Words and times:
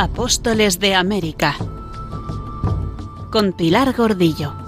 Apóstoles 0.00 0.80
de 0.80 0.94
América 0.94 1.54
con 3.30 3.52
Pilar 3.52 3.94
Gordillo. 3.94 4.59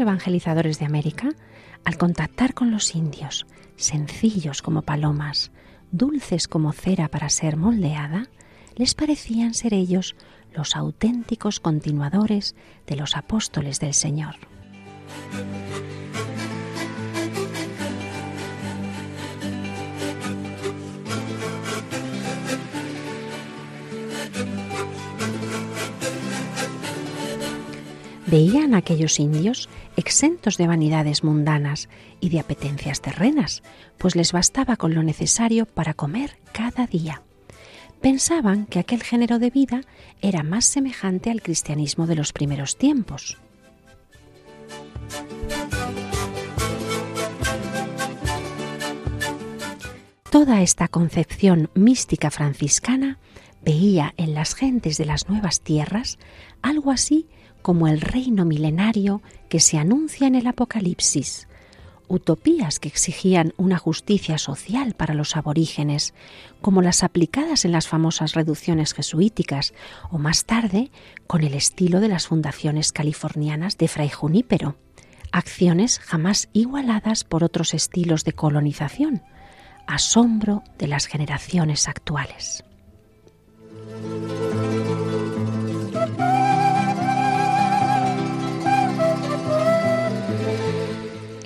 Evangelizadores 0.00 0.78
de 0.78 0.86
América, 0.86 1.30
al 1.84 1.96
contactar 1.96 2.54
con 2.54 2.70
los 2.70 2.94
indios, 2.94 3.46
sencillos 3.76 4.62
como 4.62 4.82
palomas, 4.82 5.52
dulces 5.90 6.48
como 6.48 6.72
cera 6.72 7.08
para 7.08 7.28
ser 7.30 7.56
moldeada, 7.56 8.28
les 8.76 8.94
parecían 8.94 9.54
ser 9.54 9.74
ellos 9.74 10.16
los 10.52 10.76
auténticos 10.76 11.60
continuadores 11.60 12.54
de 12.86 12.96
los 12.96 13.16
apóstoles 13.16 13.80
del 13.80 13.94
Señor. 13.94 14.36
Veían 28.30 28.74
a 28.74 28.78
aquellos 28.78 29.20
indios 29.20 29.70
exentos 29.96 30.58
de 30.58 30.66
vanidades 30.66 31.24
mundanas 31.24 31.88
y 32.20 32.28
de 32.28 32.40
apetencias 32.40 33.00
terrenas, 33.00 33.62
pues 33.96 34.16
les 34.16 34.32
bastaba 34.32 34.76
con 34.76 34.94
lo 34.94 35.02
necesario 35.02 35.64
para 35.64 35.94
comer 35.94 36.38
cada 36.52 36.86
día. 36.86 37.22
Pensaban 38.02 38.66
que 38.66 38.80
aquel 38.80 39.02
género 39.02 39.38
de 39.38 39.48
vida 39.48 39.80
era 40.20 40.42
más 40.42 40.66
semejante 40.66 41.30
al 41.30 41.40
cristianismo 41.40 42.06
de 42.06 42.16
los 42.16 42.34
primeros 42.34 42.76
tiempos. 42.76 43.38
Toda 50.30 50.60
esta 50.60 50.88
concepción 50.88 51.70
mística 51.72 52.30
franciscana 52.30 53.18
veía 53.62 54.12
en 54.18 54.34
las 54.34 54.54
gentes 54.54 54.98
de 54.98 55.06
las 55.06 55.30
nuevas 55.30 55.62
tierras 55.62 56.18
algo 56.60 56.90
así 56.90 57.26
como 57.62 57.88
el 57.88 58.00
reino 58.00 58.44
milenario 58.44 59.22
que 59.48 59.60
se 59.60 59.78
anuncia 59.78 60.26
en 60.26 60.34
el 60.34 60.46
Apocalipsis, 60.46 61.48
utopías 62.08 62.80
que 62.80 62.88
exigían 62.88 63.52
una 63.56 63.78
justicia 63.78 64.38
social 64.38 64.94
para 64.94 65.14
los 65.14 65.36
aborígenes, 65.36 66.14
como 66.60 66.82
las 66.82 67.04
aplicadas 67.04 67.64
en 67.64 67.72
las 67.72 67.86
famosas 67.86 68.34
reducciones 68.34 68.94
jesuíticas, 68.94 69.74
o 70.10 70.18
más 70.18 70.44
tarde 70.44 70.90
con 71.26 71.44
el 71.44 71.54
estilo 71.54 72.00
de 72.00 72.08
las 72.08 72.26
fundaciones 72.26 72.92
californianas 72.92 73.76
de 73.78 73.88
Fray 73.88 74.08
Junípero, 74.08 74.76
acciones 75.30 75.98
jamás 75.98 76.48
igualadas 76.52 77.24
por 77.24 77.44
otros 77.44 77.74
estilos 77.74 78.24
de 78.24 78.32
colonización, 78.32 79.22
asombro 79.86 80.62
de 80.78 80.88
las 80.88 81.06
generaciones 81.06 81.88
actuales. 81.88 82.64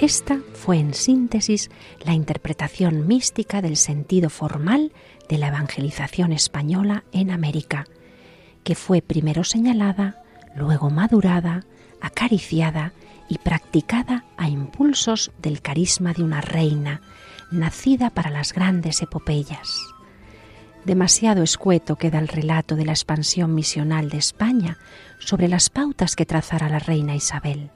Esta 0.03 0.41
fue 0.55 0.79
en 0.79 0.95
síntesis 0.95 1.71
la 2.01 2.13
interpretación 2.13 3.07
mística 3.07 3.63
del 3.63 3.77
sentido 3.77 4.31
formal 4.31 4.91
de 5.29 5.39
la 5.39 5.47
evangelización 5.47 6.33
española 6.33 7.05
en 7.13 7.31
América, 7.31 7.87
que 8.65 8.75
fue 8.75 9.01
primero 9.01 9.45
señalada, 9.45 10.21
luego 10.57 10.91
madurada, 10.91 11.67
acariciada 12.01 12.93
y 13.29 13.39
practicada 13.39 14.25
a 14.37 14.49
impulsos 14.49 15.31
del 15.41 15.63
carisma 15.63 16.13
de 16.15 16.25
una 16.25 16.41
reina, 16.41 17.01
nacida 17.53 18.11
para 18.11 18.31
las 18.31 18.53
grandes 18.55 19.03
epopeyas. 19.03 19.79
Demasiado 20.85 21.45
escueto 21.45 21.95
queda 21.95 22.19
el 22.19 22.27
relato 22.27 22.75
de 22.75 22.87
la 22.87 22.93
expansión 22.93 23.55
misional 23.55 24.11
de 24.11 24.19
España 24.19 24.79
sobre 25.21 25.47
las 25.47 25.71
pautas 25.71 26.17
que 26.17 26.27
trazara 26.27 26.69
la 26.69 26.81
reina 26.81 27.15
Isabel. 27.15 27.71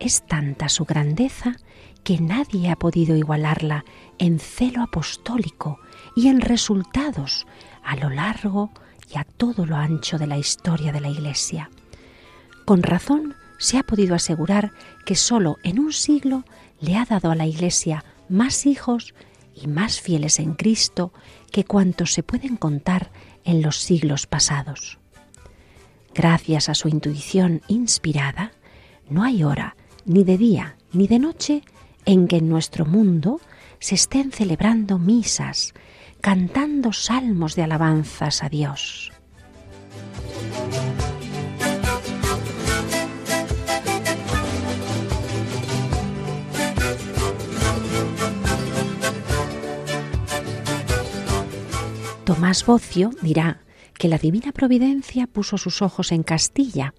Es 0.00 0.22
tanta 0.22 0.68
su 0.68 0.84
grandeza 0.84 1.56
que 2.04 2.20
nadie 2.20 2.70
ha 2.70 2.76
podido 2.76 3.16
igualarla 3.16 3.84
en 4.18 4.38
celo 4.38 4.82
apostólico 4.82 5.80
y 6.14 6.28
en 6.28 6.40
resultados 6.40 7.46
a 7.82 7.96
lo 7.96 8.08
largo 8.08 8.70
y 9.12 9.18
a 9.18 9.24
todo 9.24 9.66
lo 9.66 9.76
ancho 9.76 10.18
de 10.18 10.26
la 10.26 10.38
historia 10.38 10.92
de 10.92 11.00
la 11.00 11.08
Iglesia. 11.08 11.70
Con 12.64 12.82
razón 12.82 13.34
se 13.58 13.78
ha 13.78 13.82
podido 13.82 14.14
asegurar 14.14 14.72
que 15.04 15.16
sólo 15.16 15.56
en 15.64 15.80
un 15.80 15.92
siglo 15.92 16.44
le 16.80 16.96
ha 16.96 17.04
dado 17.04 17.30
a 17.30 17.34
la 17.34 17.46
Iglesia 17.46 18.04
más 18.28 18.66
hijos 18.66 19.14
y 19.54 19.66
más 19.66 20.00
fieles 20.00 20.38
en 20.38 20.54
Cristo 20.54 21.12
que 21.50 21.64
cuantos 21.64 22.12
se 22.12 22.22
pueden 22.22 22.56
contar 22.56 23.10
en 23.44 23.62
los 23.62 23.78
siglos 23.78 24.26
pasados. 24.26 24.98
Gracias 26.14 26.68
a 26.68 26.74
su 26.74 26.88
intuición 26.88 27.62
inspirada, 27.68 28.52
no 29.08 29.24
hay 29.24 29.42
hora 29.42 29.76
ni 30.08 30.24
de 30.24 30.38
día 30.38 30.76
ni 30.92 31.06
de 31.06 31.18
noche 31.18 31.62
en 32.04 32.26
que 32.26 32.38
en 32.38 32.48
nuestro 32.48 32.86
mundo 32.86 33.40
se 33.78 33.94
estén 33.94 34.32
celebrando 34.32 34.98
misas, 34.98 35.74
cantando 36.20 36.92
salmos 36.92 37.54
de 37.54 37.62
alabanzas 37.62 38.42
a 38.42 38.48
Dios. 38.48 39.12
Tomás 52.24 52.64
Bocio 52.64 53.10
dirá 53.22 53.60
que 53.98 54.08
la 54.08 54.18
divina 54.18 54.52
providencia 54.52 55.26
puso 55.26 55.58
sus 55.58 55.82
ojos 55.82 56.12
en 56.12 56.22
Castilla 56.22 56.94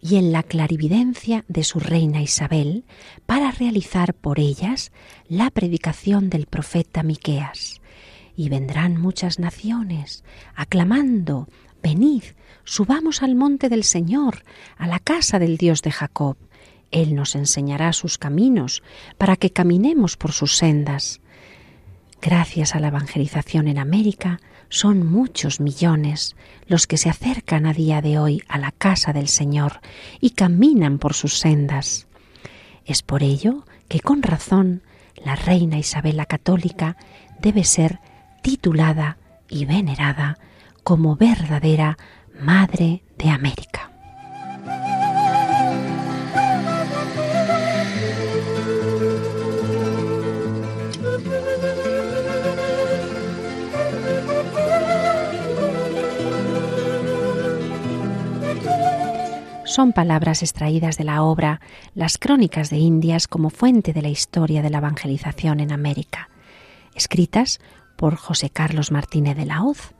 y 0.00 0.16
en 0.16 0.32
la 0.32 0.42
clarividencia 0.42 1.44
de 1.48 1.64
su 1.64 1.80
reina 1.80 2.22
Isabel 2.22 2.84
para 3.26 3.50
realizar 3.50 4.14
por 4.14 4.38
ellas 4.38 4.92
la 5.28 5.50
predicación 5.50 6.30
del 6.30 6.46
profeta 6.46 7.02
Miqueas. 7.02 7.80
Y 8.36 8.48
vendrán 8.48 9.00
muchas 9.00 9.38
naciones 9.38 10.24
aclamando, 10.54 11.48
venid, 11.82 12.22
subamos 12.64 13.22
al 13.22 13.34
monte 13.34 13.68
del 13.68 13.84
Señor, 13.84 14.44
a 14.76 14.86
la 14.86 15.00
casa 15.00 15.38
del 15.38 15.56
Dios 15.56 15.82
de 15.82 15.90
Jacob. 15.90 16.36
Él 16.90 17.16
nos 17.16 17.34
enseñará 17.34 17.92
sus 17.92 18.16
caminos 18.18 18.82
para 19.18 19.36
que 19.36 19.50
caminemos 19.50 20.16
por 20.16 20.32
sus 20.32 20.56
sendas. 20.56 21.20
Gracias 22.22 22.74
a 22.74 22.80
la 22.80 22.88
evangelización 22.88 23.68
en 23.68 23.78
América, 23.78 24.40
son 24.74 25.06
muchos 25.06 25.60
millones 25.60 26.34
los 26.66 26.88
que 26.88 26.96
se 26.96 27.08
acercan 27.08 27.64
a 27.64 27.72
día 27.72 28.02
de 28.02 28.18
hoy 28.18 28.42
a 28.48 28.58
la 28.58 28.72
casa 28.72 29.12
del 29.12 29.28
Señor 29.28 29.80
y 30.20 30.30
caminan 30.30 30.98
por 30.98 31.14
sus 31.14 31.38
sendas. 31.38 32.08
Es 32.84 33.02
por 33.02 33.22
ello 33.22 33.64
que 33.86 34.00
con 34.00 34.20
razón 34.22 34.82
la 35.24 35.36
reina 35.36 35.78
Isabel 35.78 36.16
la 36.16 36.26
Católica 36.26 36.96
debe 37.38 37.62
ser 37.62 38.00
titulada 38.42 39.16
y 39.48 39.64
venerada 39.64 40.38
como 40.82 41.14
verdadera 41.14 41.96
Madre 42.40 43.04
de 43.16 43.30
América. 43.30 43.93
Son 59.74 59.92
palabras 59.92 60.44
extraídas 60.44 60.98
de 60.98 61.02
la 61.02 61.24
obra 61.24 61.60
Las 61.96 62.16
Crónicas 62.16 62.70
de 62.70 62.76
Indias 62.76 63.26
como 63.26 63.50
fuente 63.50 63.92
de 63.92 64.02
la 64.02 64.08
historia 64.08 64.62
de 64.62 64.70
la 64.70 64.78
evangelización 64.78 65.58
en 65.58 65.72
América, 65.72 66.28
escritas 66.94 67.58
por 67.96 68.14
José 68.14 68.50
Carlos 68.50 68.92
Martínez 68.92 69.36
de 69.36 69.46
la 69.46 69.64
Hoz, 69.64 69.94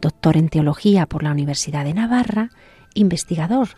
doctor 0.00 0.38
en 0.38 0.48
teología 0.48 1.04
por 1.04 1.22
la 1.22 1.30
Universidad 1.30 1.84
de 1.84 1.92
Navarra 1.92 2.48
investigador 2.94 3.68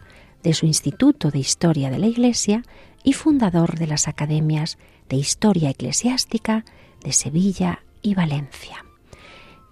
de 0.44 0.55
su 0.55 0.67
Instituto 0.67 1.32
de 1.32 1.41
Historia 1.41 1.91
de 1.91 1.99
la 1.99 2.06
Iglesia 2.06 2.62
y 3.02 3.14
fundador 3.14 3.76
de 3.76 3.88
las 3.88 4.06
Academias 4.06 4.79
de 5.08 5.17
Historia 5.17 5.70
Eclesiástica 5.70 6.64
de 7.02 7.12
Sevilla 7.12 7.82
y 8.02 8.14
Valencia. 8.14 8.85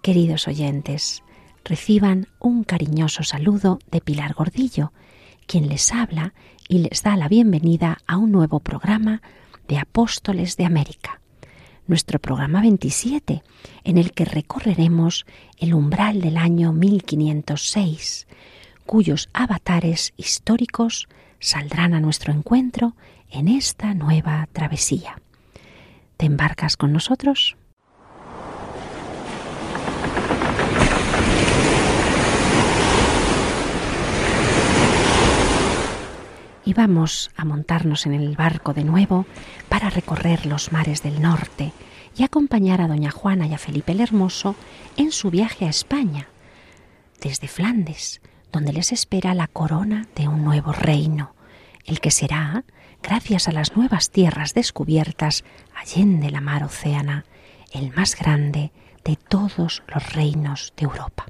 Queridos 0.03 0.49
oyentes, 0.49 1.23
reciban 1.65 2.27
un 2.41 2.65
cariñoso 2.65 3.23
saludo 3.23 3.79
de 3.93 4.01
Pilar 4.01 4.35
Gordillo, 4.35 4.93
quien 5.49 5.67
les 5.69 5.93
habla 5.93 6.35
y 6.69 6.79
les 6.79 7.03
da 7.03 7.17
la 7.17 7.27
bienvenida 7.27 7.99
a 8.07 8.19
un 8.19 8.31
nuevo 8.31 8.61
programa 8.61 9.23
de 9.67 9.79
Apóstoles 9.79 10.59
de 10.59 10.67
América, 10.67 11.23
nuestro 11.87 12.19
programa 12.19 12.61
27, 12.61 13.43
en 13.83 13.97
el 13.97 14.13
que 14.13 14.27
recorreremos 14.27 15.25
el 15.57 15.73
umbral 15.73 16.21
del 16.21 16.37
año 16.37 16.75
1506, 16.75 18.29
cuyos 18.85 19.31
avatares 19.33 20.13
históricos 20.19 21.09
saldrán 21.41 21.95
a 21.95 22.01
nuestro 22.01 22.35
encuentro 22.35 22.95
en 23.31 23.49
esta 23.49 23.95
nueva 23.95 24.47
travesía. 24.53 25.19
¿Te 26.19 26.27
embarcas 26.27 26.77
con 26.77 26.93
nosotros? 26.93 27.57
Y 36.69 36.75
vamos 36.75 37.31
a 37.35 37.47
montarnos 37.47 38.05
en 38.05 38.13
el 38.13 38.37
barco 38.37 38.75
de 38.75 38.85
nuevo 38.85 39.25
para 39.71 39.89
recorrer 39.89 40.45
los 40.45 40.71
mares 40.71 41.03
del 41.03 41.23
norte 41.23 41.73
y 42.15 42.25
acompañar 42.25 42.83
a 42.83 42.89
doña 42.89 43.11
Juana 43.11 43.47
y 43.47 43.55
a 43.55 43.59
Felipe 43.59 43.93
el 43.93 44.03
Hermoso 44.03 44.55
en 44.99 45.11
su 45.11 45.31
viaje 45.31 45.65
a 45.65 45.71
España, 45.71 46.29
desde 47.23 47.49
Flandes, 47.49 48.21
donde 48.53 48.75
les 48.75 48.93
espera 48.93 49.33
la 49.33 49.47
corona 49.47 50.09
de 50.15 50.29
un 50.29 50.45
nuevo 50.45 50.73
reino, 50.73 51.35
el 51.87 52.01
que 52.01 52.11
será, 52.11 52.65
gracias 53.03 53.49
a 53.49 53.53
las 53.53 53.75
nuevas 53.75 54.11
tierras 54.11 54.53
descubiertas 54.53 55.45
allende 55.75 56.31
la 56.31 56.43
mar 56.43 56.65
océana, 56.65 57.25
el 57.73 57.95
más 57.95 58.15
grande 58.15 58.73
de 59.07 59.17
todos 59.17 59.83
los 59.87 60.13
reinos 60.13 60.75
de 60.77 60.85
Europa. 60.85 61.25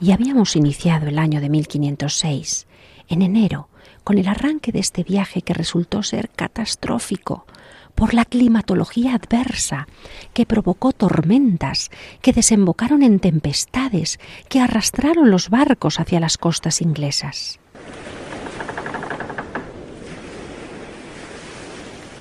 Y 0.00 0.12
habíamos 0.12 0.56
iniciado 0.56 1.06
el 1.06 1.18
año 1.18 1.40
de 1.40 1.48
1506, 1.48 2.66
en 3.08 3.22
enero, 3.22 3.68
con 4.04 4.18
el 4.18 4.28
arranque 4.28 4.72
de 4.72 4.78
este 4.78 5.02
viaje 5.02 5.42
que 5.42 5.54
resultó 5.54 6.02
ser 6.02 6.28
catastrófico, 6.30 7.46
por 7.94 8.12
la 8.12 8.26
climatología 8.26 9.14
adversa, 9.14 9.88
que 10.34 10.46
provocó 10.46 10.92
tormentas, 10.92 11.90
que 12.20 12.32
desembocaron 12.32 13.02
en 13.02 13.18
tempestades, 13.18 14.20
que 14.48 14.60
arrastraron 14.60 15.30
los 15.30 15.48
barcos 15.48 15.98
hacia 15.98 16.20
las 16.20 16.36
costas 16.36 16.82
inglesas. 16.82 17.58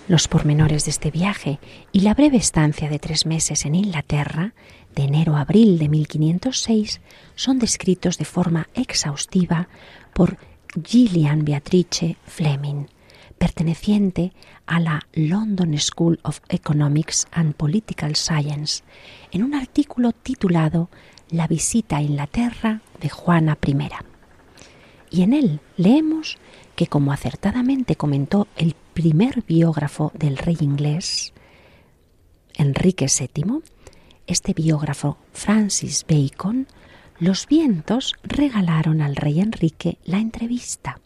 Los 0.07 0.27
pormenores 0.27 0.85
de 0.85 0.91
este 0.91 1.09
viaje 1.09 1.59
y 1.91 2.01
la 2.01 2.13
breve 2.13 2.37
estancia 2.37 2.89
de 2.89 2.99
tres 2.99 3.25
meses 3.25 3.65
en 3.65 3.73
Inglaterra, 3.73 4.53
de 4.95 5.03
enero 5.03 5.35
a 5.35 5.41
abril 5.41 5.79
de 5.79 5.89
1506, 5.89 7.01
son 7.33 7.57
descritos 7.57 8.19
de 8.19 8.25
forma 8.25 8.67
exhaustiva 8.75 9.67
por 10.13 10.37
Gillian 10.83 11.43
Beatrice 11.43 12.17
Fleming, 12.27 12.85
perteneciente 13.39 14.31
a 14.67 14.79
la 14.79 15.07
London 15.13 15.75
School 15.79 16.19
of 16.21 16.39
Economics 16.49 17.25
and 17.31 17.55
Political 17.55 18.15
Science, 18.15 18.83
en 19.31 19.41
un 19.41 19.55
artículo 19.55 20.11
titulado 20.11 20.89
La 21.31 21.47
visita 21.47 21.97
a 21.97 22.01
Inglaterra 22.03 22.81
de 23.01 23.09
Juana 23.09 23.57
I. 23.65 24.14
Y 25.15 25.21
en 25.21 25.31
él 25.31 25.61
leemos 25.77 26.37
que, 26.75 26.87
como 26.87 27.13
acertadamente 27.13 27.95
comentó 27.95 28.47
el 28.57 28.75
primer 28.93 29.43
biógrafo 29.43 30.11
del 30.13 30.37
rey 30.37 30.57
inglés, 30.59 31.31
Enrique 32.55 33.07
VII, 33.07 33.61
este 34.27 34.53
biógrafo 34.53 35.17
Francis 35.31 36.05
Bacon, 36.05 36.67
los 37.17 37.47
vientos 37.47 38.15
regalaron 38.23 39.01
al 39.01 39.15
rey 39.15 39.39
Enrique 39.39 39.99
la 40.03 40.17
entrevista 40.17 40.99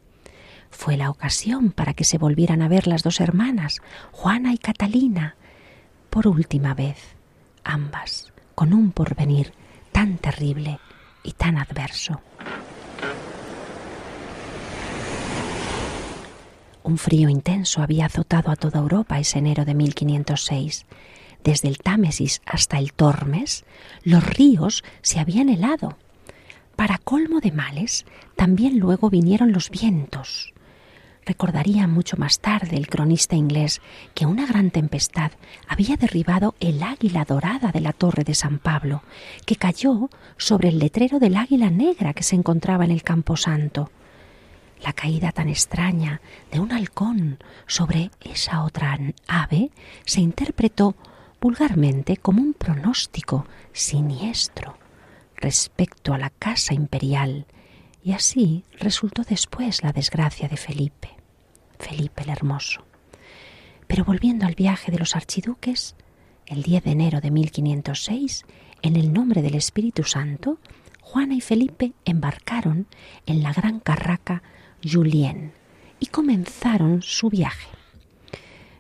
fue 0.72 0.98
la 0.98 1.10
ocasión 1.10 1.72
para 1.72 1.94
que 1.94 2.04
se 2.04 2.18
volvieran 2.18 2.62
a 2.62 2.68
ver 2.68 2.88
las 2.88 3.04
dos 3.04 3.20
hermanas, 3.20 3.82
Juana 4.12 4.54
y 4.54 4.58
Catalina, 4.58 5.36
por 6.10 6.28
última 6.28 6.74
vez, 6.74 6.98
ambas, 7.64 8.32
con 8.56 8.74
un 8.74 8.92
porvenir 8.92 9.52
tan 9.92 10.18
terrible 10.18 10.80
y 11.24 11.34
tan 11.34 11.58
adverso. 11.58 12.22
Un 16.90 16.98
frío 16.98 17.30
intenso 17.30 17.84
había 17.84 18.08
azotado 18.08 18.50
a 18.50 18.56
toda 18.56 18.80
Europa 18.80 19.20
ese 19.20 19.38
enero 19.38 19.64
de 19.64 19.76
1506. 19.76 20.88
Desde 21.44 21.68
el 21.68 21.78
Támesis 21.78 22.42
hasta 22.48 22.80
el 22.80 22.94
Tormes, 22.94 23.64
los 24.04 24.26
ríos 24.26 24.84
se 25.04 25.20
habían 25.20 25.50
helado. 25.50 26.00
Para 26.76 26.98
colmo 26.98 27.42
de 27.42 27.52
males, 27.52 28.08
también 28.36 28.80
luego 28.80 29.12
vinieron 29.12 29.52
los 29.52 29.70
vientos. 29.70 30.56
Recordaría 31.28 31.86
mucho 31.86 32.18
más 32.18 32.40
tarde 32.40 32.76
el 32.76 32.88
cronista 32.88 33.36
inglés 33.36 33.82
que 34.16 34.26
una 34.26 34.48
gran 34.48 34.72
tempestad 34.72 35.30
había 35.68 35.96
derribado 35.96 36.56
el 36.60 36.82
águila 36.82 37.24
dorada 37.24 37.72
de 37.72 37.82
la 37.82 37.94
torre 37.94 38.24
de 38.24 38.34
San 38.34 38.58
Pablo, 38.58 39.04
que 39.46 39.58
cayó 39.58 40.10
sobre 40.38 40.70
el 40.70 40.80
letrero 40.80 41.20
del 41.20 41.38
águila 41.38 41.70
negra 41.70 42.16
que 42.16 42.24
se 42.24 42.36
encontraba 42.36 42.84
en 42.84 42.90
el 42.90 43.04
campo 43.04 43.38
santo. 43.38 43.92
La 44.84 44.94
caída 44.94 45.32
tan 45.32 45.50
extraña 45.50 46.22
de 46.52 46.60
un 46.60 46.72
halcón 46.72 47.40
sobre 47.68 48.12
esa 48.22 48.64
otra 48.64 48.98
ave 49.28 49.72
se 50.06 50.22
interpretó 50.22 50.96
vulgarmente 51.42 52.18
como 52.18 52.42
un 52.42 52.54
pronóstico 52.54 53.46
siniestro 53.74 54.78
respecto 55.36 56.14
a 56.14 56.18
la 56.18 56.30
casa 56.30 56.74
imperial, 56.74 57.46
y 58.04 58.14
así 58.14 58.64
resultó 58.78 59.24
después 59.24 59.84
la 59.84 59.92
desgracia 59.92 60.48
de 60.48 60.58
Felipe. 60.58 61.10
Felipe 61.78 62.24
el 62.24 62.30
Hermoso. 62.30 62.86
Pero 63.88 64.04
volviendo 64.04 64.46
al 64.46 64.56
viaje 64.56 64.92
de 64.92 65.00
los 65.00 65.16
archiduques, 65.16 65.96
el 66.46 66.64
10 66.64 66.84
de 66.84 66.92
enero 66.92 67.22
de 67.22 67.32
1506, 67.32 68.46
en 68.82 68.96
el 68.96 69.14
nombre 69.14 69.42
del 69.42 69.56
Espíritu 69.56 70.04
Santo, 70.04 70.60
Juana 71.02 71.36
y 71.36 71.42
Felipe 71.42 71.94
embarcaron 72.06 72.88
en 73.26 73.44
la 73.44 73.54
gran 73.54 73.80
carraca 73.80 74.44
Julien 74.84 75.52
y 76.00 76.08
comenzaron 76.08 77.02
su 77.02 77.30
viaje. 77.30 77.68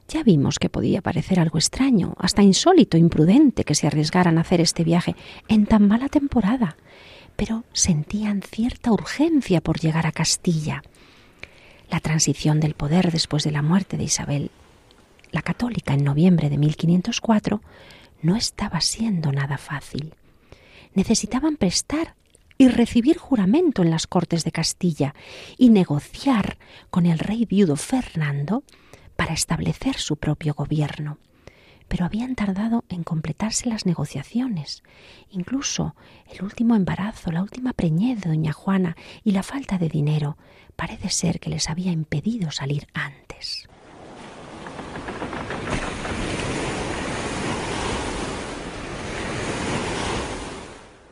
Ya 0.07 0.23
vimos 0.23 0.57
que 0.57 0.69
podía 0.69 1.01
parecer 1.01 1.39
algo 1.39 1.57
extraño, 1.57 2.15
hasta 2.17 2.41
insólito, 2.41 2.97
imprudente 2.97 3.63
que 3.63 3.75
se 3.75 3.87
arriesgaran 3.87 4.37
a 4.37 4.41
hacer 4.41 4.61
este 4.61 4.83
viaje 4.83 5.15
en 5.47 5.65
tan 5.65 5.87
mala 5.87 6.09
temporada, 6.09 6.77
pero 7.35 7.63
sentían 7.73 8.41
cierta 8.41 8.91
urgencia 8.91 9.61
por 9.61 9.79
llegar 9.79 10.07
a 10.07 10.11
Castilla 10.11 10.83
la 11.89 11.99
transición 11.99 12.59
del 12.59 12.75
poder 12.75 13.11
después 13.11 13.43
de 13.43 13.51
la 13.51 13.61
muerte 13.61 13.97
de 13.97 14.03
Isabel 14.03 14.51
la 15.31 15.41
católica 15.41 15.93
en 15.93 16.03
noviembre 16.03 16.49
de 16.49 16.57
1504 16.57 17.61
no 18.21 18.35
estaba 18.35 18.81
siendo 18.81 19.31
nada 19.31 19.57
fácil. 19.57 20.13
Necesitaban 20.93 21.55
prestar 21.55 22.15
y 22.59 22.67
recibir 22.67 23.17
juramento 23.17 23.81
en 23.81 23.89
las 23.89 24.05
Cortes 24.05 24.43
de 24.43 24.51
Castilla 24.51 25.15
y 25.57 25.69
negociar 25.69 26.59
con 26.91 27.07
el 27.07 27.17
rey 27.17 27.45
viudo 27.45 27.77
Fernando 27.77 28.63
para 29.15 29.33
establecer 29.33 29.95
su 29.95 30.17
propio 30.17 30.53
gobierno 30.53 31.17
pero 31.89 32.05
habían 32.05 32.35
tardado 32.35 32.85
en 32.87 33.03
completarse 33.03 33.67
las 33.67 33.85
negociaciones. 33.85 34.83
Incluso 35.31 35.95
el 36.31 36.43
último 36.43 36.75
embarazo, 36.75 37.31
la 37.31 37.41
última 37.41 37.73
preñez 37.73 38.21
de 38.21 38.29
doña 38.29 38.53
Juana 38.53 38.95
y 39.23 39.31
la 39.31 39.43
falta 39.43 39.77
de 39.77 39.89
dinero 39.89 40.37
parece 40.75 41.09
ser 41.09 41.39
que 41.39 41.49
les 41.49 41.67
había 41.67 41.91
impedido 41.91 42.51
salir 42.51 42.87
antes. 42.93 43.68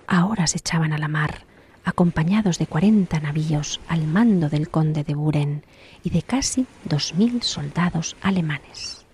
Ahora 0.08 0.48
se 0.48 0.58
echaban 0.58 0.94
a 0.94 0.98
la 0.98 1.10
mar, 1.10 1.46
acompañados 1.84 2.60
de 2.60 2.66
cuarenta 2.66 3.20
navíos 3.20 3.82
al 3.90 4.08
mando 4.08 4.50
del 4.50 4.70
conde 4.70 5.04
de 5.04 5.16
Buren 5.16 5.66
y 6.02 6.12
de 6.12 6.22
casi 6.22 6.66
dos 6.86 7.14
mil 7.16 7.44
soldados 7.44 8.16
alemanes. 8.22 9.06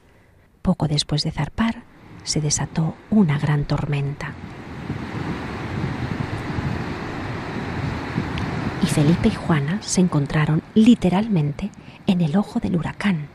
Poco 0.61 0.87
después 0.87 1.23
de 1.23 1.31
zarpar, 1.31 1.83
se 2.23 2.41
desató 2.41 2.95
una 3.09 3.39
gran 3.39 3.65
tormenta. 3.65 4.33
Y 8.83 8.85
Felipe 8.85 9.29
y 9.29 9.35
Juana 9.35 9.81
se 9.81 10.01
encontraron 10.01 10.61
literalmente 10.75 11.71
en 12.05 12.21
el 12.21 12.37
ojo 12.37 12.59
del 12.59 12.75
huracán, 12.75 13.27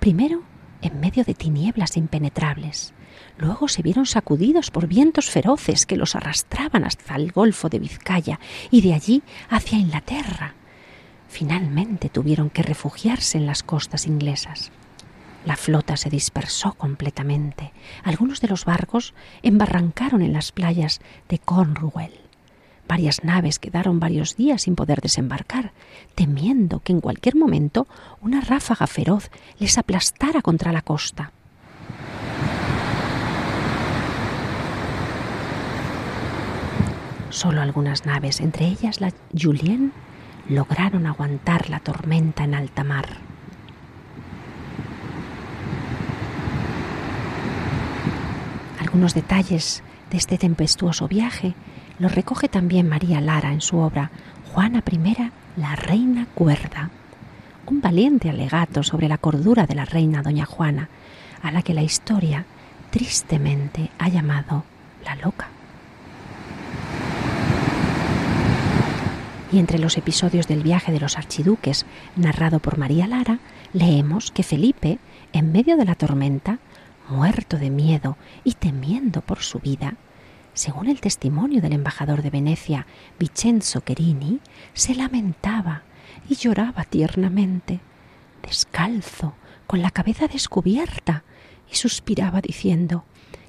primero 0.00 0.42
en 0.82 0.98
medio 0.98 1.24
de 1.24 1.34
tinieblas 1.34 1.96
impenetrables, 1.96 2.92
Luego 3.38 3.68
se 3.68 3.82
vieron 3.82 4.06
sacudidos 4.06 4.70
por 4.70 4.86
vientos 4.86 5.30
feroces 5.30 5.86
que 5.86 5.96
los 5.96 6.16
arrastraban 6.16 6.84
hasta 6.84 7.14
el 7.16 7.32
Golfo 7.32 7.68
de 7.68 7.78
Vizcaya 7.78 8.40
y 8.70 8.80
de 8.80 8.94
allí 8.94 9.22
hacia 9.48 9.78
Inglaterra. 9.78 10.54
Finalmente 11.28 12.08
tuvieron 12.08 12.50
que 12.50 12.62
refugiarse 12.62 13.38
en 13.38 13.46
las 13.46 13.62
costas 13.62 14.06
inglesas. 14.06 14.72
La 15.44 15.56
flota 15.56 15.96
se 15.96 16.10
dispersó 16.10 16.74
completamente. 16.74 17.72
Algunos 18.02 18.40
de 18.40 18.48
los 18.48 18.64
barcos 18.64 19.14
embarrancaron 19.42 20.22
en 20.22 20.32
las 20.32 20.52
playas 20.52 21.00
de 21.28 21.38
Cornwall. 21.38 22.12
Varias 22.88 23.22
naves 23.22 23.58
quedaron 23.58 24.00
varios 24.00 24.34
días 24.34 24.62
sin 24.62 24.74
poder 24.74 25.00
desembarcar, 25.02 25.72
temiendo 26.14 26.80
que 26.80 26.92
en 26.92 27.00
cualquier 27.00 27.36
momento 27.36 27.86
una 28.22 28.40
ráfaga 28.40 28.86
feroz 28.86 29.30
les 29.58 29.76
aplastara 29.76 30.40
contra 30.40 30.72
la 30.72 30.80
costa. 30.80 31.32
Solo 37.30 37.60
algunas 37.60 38.06
naves, 38.06 38.40
entre 38.40 38.66
ellas 38.66 39.00
la 39.00 39.12
Julien, 39.38 39.92
lograron 40.48 41.06
aguantar 41.06 41.68
la 41.68 41.80
tormenta 41.80 42.44
en 42.44 42.54
alta 42.54 42.84
mar. 42.84 43.06
Algunos 48.80 49.14
detalles 49.14 49.82
de 50.10 50.16
este 50.16 50.38
tempestuoso 50.38 51.06
viaje 51.08 51.54
los 51.98 52.14
recoge 52.14 52.48
también 52.48 52.88
María 52.88 53.20
Lara 53.20 53.52
en 53.52 53.60
su 53.60 53.76
obra 53.76 54.10
Juana 54.52 54.82
I, 54.90 55.30
la 55.56 55.76
Reina 55.76 56.26
Cuerda, 56.34 56.90
un 57.66 57.82
valiente 57.82 58.30
alegato 58.30 58.82
sobre 58.82 59.08
la 59.08 59.18
cordura 59.18 59.66
de 59.66 59.74
la 59.74 59.84
reina 59.84 60.22
Doña 60.22 60.46
Juana, 60.46 60.88
a 61.42 61.50
la 61.50 61.60
que 61.60 61.74
la 61.74 61.82
historia 61.82 62.46
tristemente 62.90 63.90
ha 63.98 64.08
llamado 64.08 64.64
la 65.04 65.16
loca. 65.16 65.48
Y 69.50 69.58
entre 69.58 69.78
los 69.78 69.96
episodios 69.96 70.46
del 70.46 70.62
viaje 70.62 70.92
de 70.92 71.00
los 71.00 71.16
archiduques, 71.16 71.86
narrado 72.16 72.58
por 72.58 72.76
María 72.76 73.06
Lara, 73.06 73.38
leemos 73.72 74.30
que 74.30 74.42
Felipe, 74.42 74.98
en 75.32 75.52
medio 75.52 75.76
de 75.76 75.84
la 75.84 75.94
tormenta, 75.94 76.58
muerto 77.08 77.56
de 77.56 77.70
miedo 77.70 78.16
y 78.44 78.54
temiendo 78.54 79.22
por 79.22 79.40
su 79.40 79.58
vida, 79.58 79.94
según 80.52 80.88
el 80.88 81.00
testimonio 81.00 81.62
del 81.62 81.72
embajador 81.72 82.22
de 82.22 82.30
Venecia, 82.30 82.86
Vincenzo 83.18 83.82
Querini, 83.82 84.40
se 84.74 84.94
lamentaba 84.94 85.82
y 86.28 86.34
lloraba 86.34 86.84
tiernamente, 86.84 87.80
descalzo, 88.42 89.34
con 89.66 89.82
la 89.82 89.90
cabeza 89.90 90.26
descubierta, 90.26 91.22
y 91.70 91.76
suspiraba 91.76 92.40
diciendo 92.40 93.04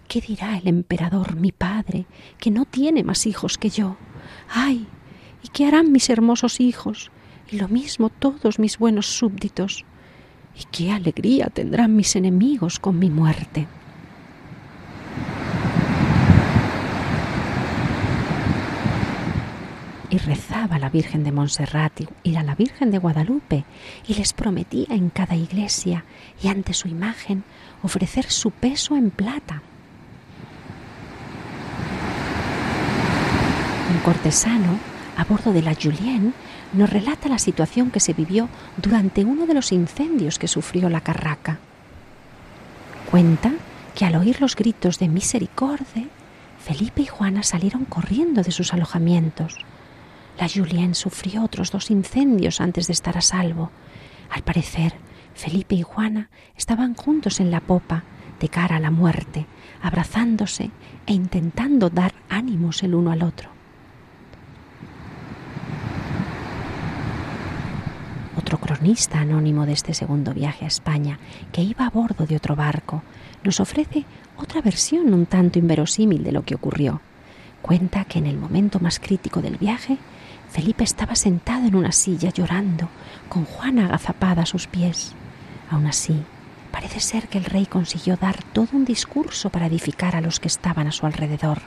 ¿Qué 0.08 0.22
dirá 0.22 0.58
el 0.58 0.68
emperador, 0.68 1.36
mi 1.36 1.52
padre, 1.52 2.06
que 2.40 2.52
no 2.52 2.66
tiene 2.66 3.04
más 3.04 3.26
hijos 3.26 3.58
que 3.58 3.70
yo? 3.70 3.98
¡Ay! 4.50 4.88
¿Y 5.44 5.48
qué 5.50 5.66
harán 5.66 5.92
mis 5.92 6.10
hermosos 6.10 6.60
hijos? 6.60 7.12
Y 7.52 7.58
lo 7.58 7.68
mismo 7.68 8.10
todos 8.10 8.60
mis 8.60 8.78
buenos 8.78 9.08
súbditos. 9.08 9.86
¿Y 10.60 10.66
qué 10.72 10.92
alegría 10.92 11.48
tendrán 11.48 11.96
mis 11.96 12.16
enemigos 12.16 12.80
con 12.80 13.00
mi 13.00 13.10
muerte? 13.10 13.68
y 20.10 20.18
rezaba 20.18 20.78
a 20.78 20.80
la 20.80 20.90
Virgen 20.90 21.24
de 21.24 21.32
Montserrat 21.32 22.02
y 22.24 22.36
a 22.36 22.44
la 22.44 22.56
Virgen 22.56 22.92
de 22.92 22.98
Guadalupe 22.98 23.66
y 24.08 24.16
les 24.16 24.34
prometía 24.34 24.88
en 24.90 25.10
cada 25.10 25.36
iglesia 25.36 26.04
y 26.42 26.48
ante 26.48 26.74
su 26.74 26.88
imagen 26.88 27.44
ofrecer 27.84 28.26
su 28.30 28.52
peso 28.52 28.96
en 28.96 29.12
plata. 29.12 29.62
Un 33.94 34.00
cortesano 34.00 34.80
a 35.20 35.26
bordo 35.26 35.54
de 35.54 35.62
la 35.62 35.76
Julien 35.76 36.34
nos 36.74 36.90
relata 36.90 37.30
la 37.30 37.40
situación 37.40 37.92
que 37.92 38.00
se 38.00 38.14
vivió 38.14 38.50
durante 38.78 39.26
uno 39.26 39.46
de 39.46 39.54
los 39.54 39.72
incendios 39.72 40.40
que 40.40 40.48
sufrió 40.48 40.90
la 40.90 41.02
carraca. 41.02 41.60
Cuenta 43.10 43.52
que 43.96 44.06
al 44.06 44.16
oír 44.16 44.40
los 44.40 44.56
gritos 44.56 45.00
de 45.00 45.08
misericordia, 45.08 46.08
Felipe 46.60 47.02
y 47.02 47.06
Juana 47.06 47.44
salieron 47.44 47.86
corriendo 47.86 48.44
de 48.44 48.52
sus 48.52 48.74
alojamientos 48.74 49.58
la 50.40 50.48
Julien 50.48 50.96
sufrió 50.96 51.44
otros 51.44 51.70
dos 51.70 51.92
incendios 51.92 52.62
antes 52.62 52.88
de 52.88 52.94
estar 52.94 53.18
a 53.18 53.22
salvo. 53.22 53.72
Al 54.30 54.42
parecer, 54.42 54.94
Felipe 55.36 55.76
y 55.76 55.82
Juana 55.82 56.30
estaban 56.56 56.96
juntos 56.96 57.42
en 57.42 57.52
la 57.52 57.60
popa, 57.60 58.04
de 58.40 58.48
cara 58.48 58.78
a 58.78 58.80
la 58.80 58.90
muerte, 58.90 59.48
abrazándose 59.82 60.72
e 61.06 61.14
intentando 61.14 61.90
dar 61.90 62.14
ánimos 62.30 62.84
el 62.84 62.96
uno 62.96 63.12
al 63.12 63.24
otro. 63.24 63.59
Otro 68.40 68.58
cronista 68.58 69.20
anónimo 69.20 69.66
de 69.66 69.74
este 69.74 69.94
segundo 69.94 70.34
viaje 70.34 70.64
a 70.64 70.70
España, 70.70 71.20
que 71.52 71.62
iba 71.62 71.86
a 71.86 71.90
bordo 71.90 72.26
de 72.26 72.38
otro 72.38 72.56
barco, 72.56 73.04
nos 73.44 73.60
ofrece 73.60 74.06
otra 74.38 74.62
versión 74.62 75.14
un 75.14 75.26
tanto 75.26 75.60
inverosímil 75.60 76.24
de 76.24 76.32
lo 76.32 76.44
que 76.46 76.56
ocurrió. 76.56 77.02
Cuenta 77.62 78.06
que 78.06 78.18
en 78.18 78.28
el 78.28 78.38
momento 78.38 78.80
más 78.80 79.02
crítico 79.02 79.42
del 79.42 79.58
viaje, 79.58 79.98
Felipe 80.50 80.86
estaba 80.86 81.16
sentado 81.16 81.68
en 81.68 81.76
una 81.76 81.92
silla 81.92 82.30
llorando, 82.30 82.88
con 83.28 83.44
Juana 83.44 83.88
agazapada 83.88 84.44
a 84.44 84.46
sus 84.46 84.68
pies. 84.68 85.12
Aún 85.70 85.86
así, 85.86 86.24
parece 86.72 87.02
ser 87.02 87.28
que 87.28 87.40
el 87.40 87.46
rey 87.46 87.66
consiguió 87.66 88.16
dar 88.16 88.42
todo 88.42 88.70
un 88.72 88.86
discurso 88.86 89.50
para 89.50 89.66
edificar 89.66 90.16
a 90.16 90.22
los 90.22 90.40
que 90.40 90.48
estaban 90.48 90.88
a 90.88 90.94
su 90.94 91.06
alrededor. 91.06 91.60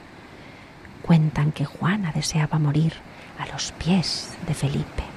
Cuentan 1.03 1.51
que 1.51 1.65
Juana 1.65 2.11
deseaba 2.15 2.57
morir 2.57 2.93
a 3.37 3.45
los 3.53 3.73
pies 3.73 4.35
de 4.47 4.55
Felipe. 4.55 5.12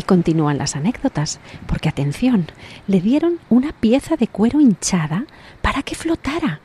Y 0.00 0.02
continúan 0.02 0.56
las 0.56 0.76
anécdotas, 0.76 1.40
porque 1.66 1.90
atención, 1.90 2.46
le 2.86 3.02
dieron 3.02 3.38
una 3.50 3.72
pieza 3.72 4.16
de 4.16 4.28
cuero 4.28 4.58
hinchada 4.58 5.26
para 5.60 5.82
que 5.82 5.94
flotara 5.94 6.60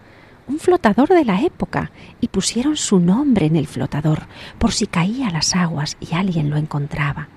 un 0.48 0.58
flotador 0.58 1.10
de 1.10 1.26
la 1.26 1.42
época 1.42 1.92
y 2.22 2.30
pusieron 2.30 2.78
su 2.78 2.98
nombre 2.98 3.48
en 3.48 3.58
el 3.58 3.68
flotador 3.68 4.22
por 4.58 4.72
si 4.72 4.88
caía 4.88 5.28
a 5.28 5.32
las 5.32 5.54
aguas 5.54 5.98
y 6.00 6.16
alguien 6.16 6.50
lo 6.50 6.56
encontraba. 6.56 7.28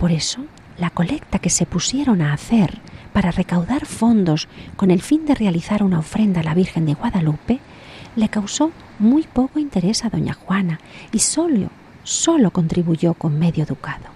Por 0.00 0.10
eso, 0.10 0.44
la 0.76 0.90
colecta 0.90 1.38
que 1.38 1.50
se 1.50 1.66
pusieron 1.66 2.22
a 2.22 2.32
hacer 2.32 2.80
para 3.12 3.30
recaudar 3.30 3.86
fondos 3.86 4.48
con 4.74 4.90
el 4.90 5.02
fin 5.02 5.24
de 5.24 5.36
realizar 5.36 5.84
una 5.84 6.00
ofrenda 6.00 6.40
a 6.40 6.44
la 6.44 6.54
Virgen 6.54 6.84
de 6.86 6.94
Guadalupe 6.94 7.60
le 8.16 8.28
causó 8.28 8.72
muy 8.98 9.22
poco 9.22 9.60
interés 9.60 10.04
a 10.04 10.10
doña 10.10 10.32
Juana 10.32 10.80
y 11.12 11.20
solo, 11.20 11.70
solo 12.10 12.50
contribuyó 12.50 13.14
con 13.14 13.38
medio 13.38 13.64
ducado. 13.66 14.06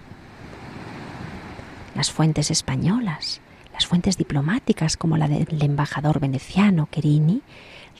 Las 1.94 2.10
fuentes 2.10 2.50
españolas 2.50 3.40
las 3.74 3.86
fuentes 3.86 4.16
diplomáticas 4.16 4.96
como 4.96 5.16
la 5.16 5.26
del 5.26 5.60
embajador 5.60 6.20
veneciano 6.20 6.86
Querini 6.90 7.42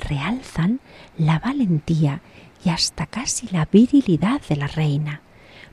realzan 0.08 0.80
la 1.18 1.40
valentía 1.40 2.20
y 2.64 2.70
hasta 2.70 3.06
casi 3.06 3.48
la 3.48 3.66
virilidad 3.66 4.40
de 4.48 4.56
la 4.56 4.68
reina, 4.68 5.20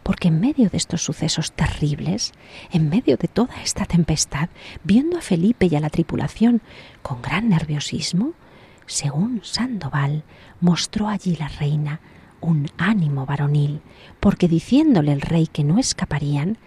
porque 0.01 0.30
en 0.30 0.40
medio 0.40 0.70
de 0.70 0.78
estos 0.78 1.04
sucesos 1.04 1.51
terribles, 1.51 2.34
en 2.72 2.90
medio 2.90 3.16
de 3.16 3.28
toda 3.28 3.62
esta 3.62 3.86
tempestad, 3.86 4.50
viendo 4.84 5.20
a 5.20 5.22
Felipe 5.22 5.68
y 5.70 5.75
a 5.75 5.80
la 5.80 5.92
tripulación 5.92 6.62
con 7.04 7.22
gran 7.22 7.50
nerviosismo, 7.50 8.34
según 8.88 9.42
Sandoval, 9.44 10.24
mostró 10.60 11.10
allí 11.10 11.36
la 11.36 11.48
reina 11.48 12.00
un 12.41 12.69
ánimo 12.77 13.25
varonil, 13.25 13.81
porque 14.19 14.48
diciéndole 14.48 15.13
el 15.13 15.21
rey 15.21 15.48
que 15.48 15.63
no 15.63 15.79
escaparían, 15.79 16.57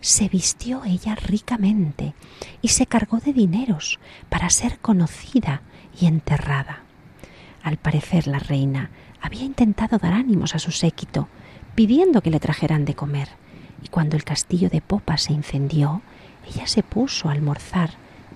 se 0.00 0.28
vistió 0.28 0.84
ella 0.84 1.14
ricamente 1.14 2.14
y 2.62 2.68
se 2.68 2.86
cargó 2.86 3.18
de 3.18 3.32
dineros 3.32 3.98
para 4.28 4.50
ser 4.50 4.78
conocida 4.78 5.62
y 5.98 6.06
enterrada. 6.06 6.80
Al 7.62 7.78
parecer 7.78 8.26
la 8.26 8.38
reina 8.38 8.90
había 9.20 9.44
intentado 9.44 9.98
dar 9.98 10.12
ánimos 10.12 10.54
a 10.54 10.58
su 10.58 10.70
séquito, 10.70 11.28
pidiendo 11.74 12.20
que 12.20 12.30
le 12.30 12.40
trajeran 12.40 12.84
de 12.84 12.94
comer, 12.94 13.28
y 13.82 13.88
cuando 13.88 14.16
el 14.16 14.24
castillo 14.24 14.68
de 14.68 14.82
Popa 14.82 15.16
se 15.16 15.32
incendió, 15.32 16.02
ella 16.46 16.66
se 16.66 16.82
puso 16.82 17.28
a 17.28 17.32
almorzar 17.32 17.90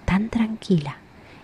tan 0.05 0.31
tranquila 0.31 0.97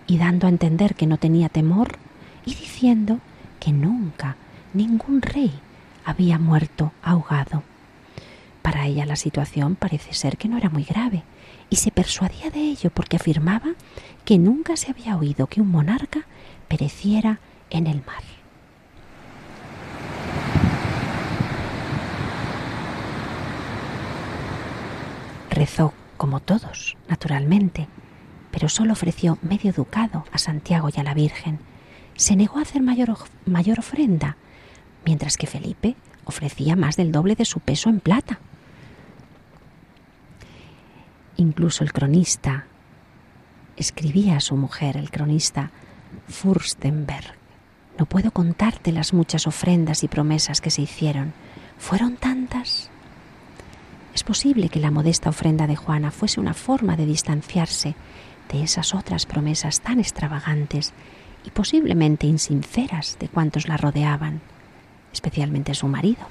y 0.07 0.17
dando 0.17 0.47
a 0.47 0.49
entender 0.49 0.95
que 0.95 1.05
no 1.07 1.17
tenía 1.17 1.49
temor 1.49 1.97
y 2.45 2.55
diciendo 2.55 3.19
que 3.59 3.71
nunca 3.71 4.35
ningún 4.75 5.21
rey 5.21 5.51
había 6.03 6.37
muerto 6.37 6.91
ahogado. 7.01 7.63
Para 8.61 8.85
ella 8.85 9.05
la 9.05 9.15
situación 9.15 9.75
parece 9.75 10.13
ser 10.13 10.37
que 10.37 10.47
no 10.47 10.57
era 10.57 10.69
muy 10.69 10.83
grave 10.83 11.23
y 11.69 11.77
se 11.77 11.91
persuadía 11.91 12.49
de 12.51 12.59
ello 12.59 12.89
porque 12.91 13.15
afirmaba 13.15 13.73
que 14.23 14.37
nunca 14.37 14.75
se 14.75 14.91
había 14.91 15.17
oído 15.17 15.47
que 15.47 15.61
un 15.61 15.69
monarca 15.69 16.25
pereciera 16.67 17.39
en 17.69 17.87
el 17.87 18.03
mar. 18.05 18.23
Rezó 25.49 25.93
como 26.17 26.41
todos, 26.41 26.97
naturalmente, 27.07 27.87
pero 28.51 28.67
solo 28.67 28.93
ofreció 28.93 29.37
medio 29.41 29.71
ducado 29.71 30.25
a 30.31 30.37
Santiago 30.37 30.89
y 30.93 30.99
a 30.99 31.03
la 31.03 31.13
Virgen. 31.13 31.59
Se 32.15 32.35
negó 32.35 32.59
a 32.59 32.63
hacer 32.63 32.81
mayor, 32.81 33.15
mayor 33.45 33.79
ofrenda, 33.79 34.37
mientras 35.05 35.37
que 35.37 35.47
Felipe 35.47 35.95
ofrecía 36.25 36.75
más 36.75 36.95
del 36.95 37.11
doble 37.11 37.35
de 37.35 37.45
su 37.45 37.59
peso 37.59 37.89
en 37.89 37.99
plata. 37.99 38.39
Incluso 41.37 41.83
el 41.83 41.93
cronista 41.93 42.65
escribía 43.77 44.37
a 44.37 44.41
su 44.41 44.55
mujer, 44.55 44.97
el 44.97 45.11
cronista 45.11 45.71
Furstenberg. 46.27 47.35
No 47.97 48.05
puedo 48.05 48.31
contarte 48.31 48.91
las 48.91 49.13
muchas 49.13 49.47
ofrendas 49.47 50.03
y 50.03 50.07
promesas 50.07 50.61
que 50.61 50.71
se 50.71 50.81
hicieron. 50.81 51.33
Fueron 51.77 52.15
tantas. 52.15 52.89
Es 54.13 54.23
posible 54.23 54.69
que 54.69 54.79
la 54.79 54.91
modesta 54.91 55.29
ofrenda 55.29 55.67
de 55.67 55.75
Juana 55.75 56.11
fuese 56.11 56.39
una 56.39 56.53
forma 56.53 56.95
de 56.95 57.05
distanciarse 57.05 57.95
de 58.51 58.63
esas 58.63 58.93
otras 58.93 59.25
promesas 59.25 59.81
tan 59.81 59.99
extravagantes 59.99 60.93
y 61.45 61.51
posiblemente 61.51 62.27
insinceras 62.27 63.17
de 63.19 63.27
cuantos 63.27 63.67
la 63.67 63.77
rodeaban, 63.77 64.41
especialmente 65.15 65.73
su 65.73 65.87
marido. 65.87 66.27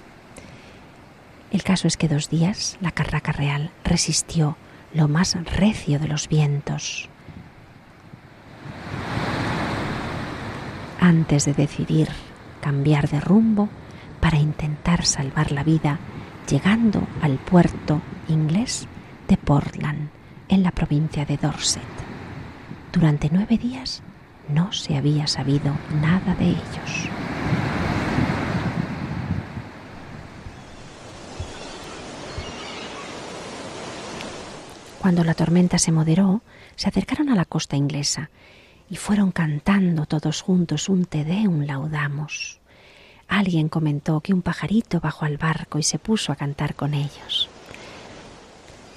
El 1.51 1.63
caso 1.63 1.89
es 1.89 1.97
que 1.97 2.09
dos 2.09 2.31
días 2.31 2.77
la 2.81 2.91
carraca 2.91 3.33
real 3.33 3.71
resistió 3.85 4.57
lo 4.93 5.09
más 5.09 5.35
recio 5.57 5.99
de 5.99 6.09
los 6.09 6.29
vientos. 6.29 7.09
Antes 11.01 11.45
de 11.45 11.55
decidir 11.55 12.09
cambiar 12.61 13.09
de 13.09 13.21
rumbo 13.21 13.69
para 14.21 14.39
intentar 14.39 15.05
salvar 15.05 15.53
la 15.53 15.65
vida, 15.65 15.99
llegando 16.49 17.07
al 17.21 17.39
puerto 17.39 18.01
inglés 18.29 18.87
de 19.29 19.37
Portland, 19.37 20.09
en 20.49 20.63
la 20.63 20.71
provincia 20.71 21.25
de 21.25 21.37
Dorset. 21.37 21.83
Durante 22.93 23.29
nueve 23.33 23.59
días 23.59 24.03
no 24.49 24.73
se 24.73 24.97
había 24.97 25.27
sabido 25.27 25.75
nada 26.01 26.35
de 26.35 26.51
ellos. 26.51 27.09
Cuando 35.05 35.23
la 35.23 35.35
tormenta 35.35 35.77
se 35.77 35.93
moderó, 35.93 36.41
se 36.77 36.89
acercaron 36.89 37.29
a 37.29 37.35
la 37.35 37.45
costa 37.45 37.77
inglesa 37.77 38.31
y 38.89 38.97
fueron 38.97 39.33
cantando 39.33 40.07
todos 40.07 40.41
juntos 40.41 40.89
un 40.89 41.05
te 41.05 41.25
deum 41.25 41.67
laudamos. 41.67 42.59
Alguien 43.29 43.69
comentó 43.69 44.23
que 44.23 44.33
un 44.33 44.41
pajarito 44.41 45.01
bajó 45.01 45.27
al 45.27 45.37
barco 45.37 45.79
y 45.79 45.83
se 45.83 45.99
puso 45.99 46.33
a 46.33 46.37
cantar 46.37 46.75
con 46.75 46.95
ellos. 46.95 47.51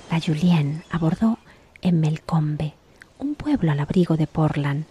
La 0.09 0.21
Julien 0.21 0.85
abordó 0.91 1.39
en 1.81 1.99
Melcombe, 1.99 2.73
un 3.19 3.35
pueblo 3.35 3.73
al 3.73 3.81
abrigo 3.81 4.15
de 4.15 4.27
Portland. 4.27 4.85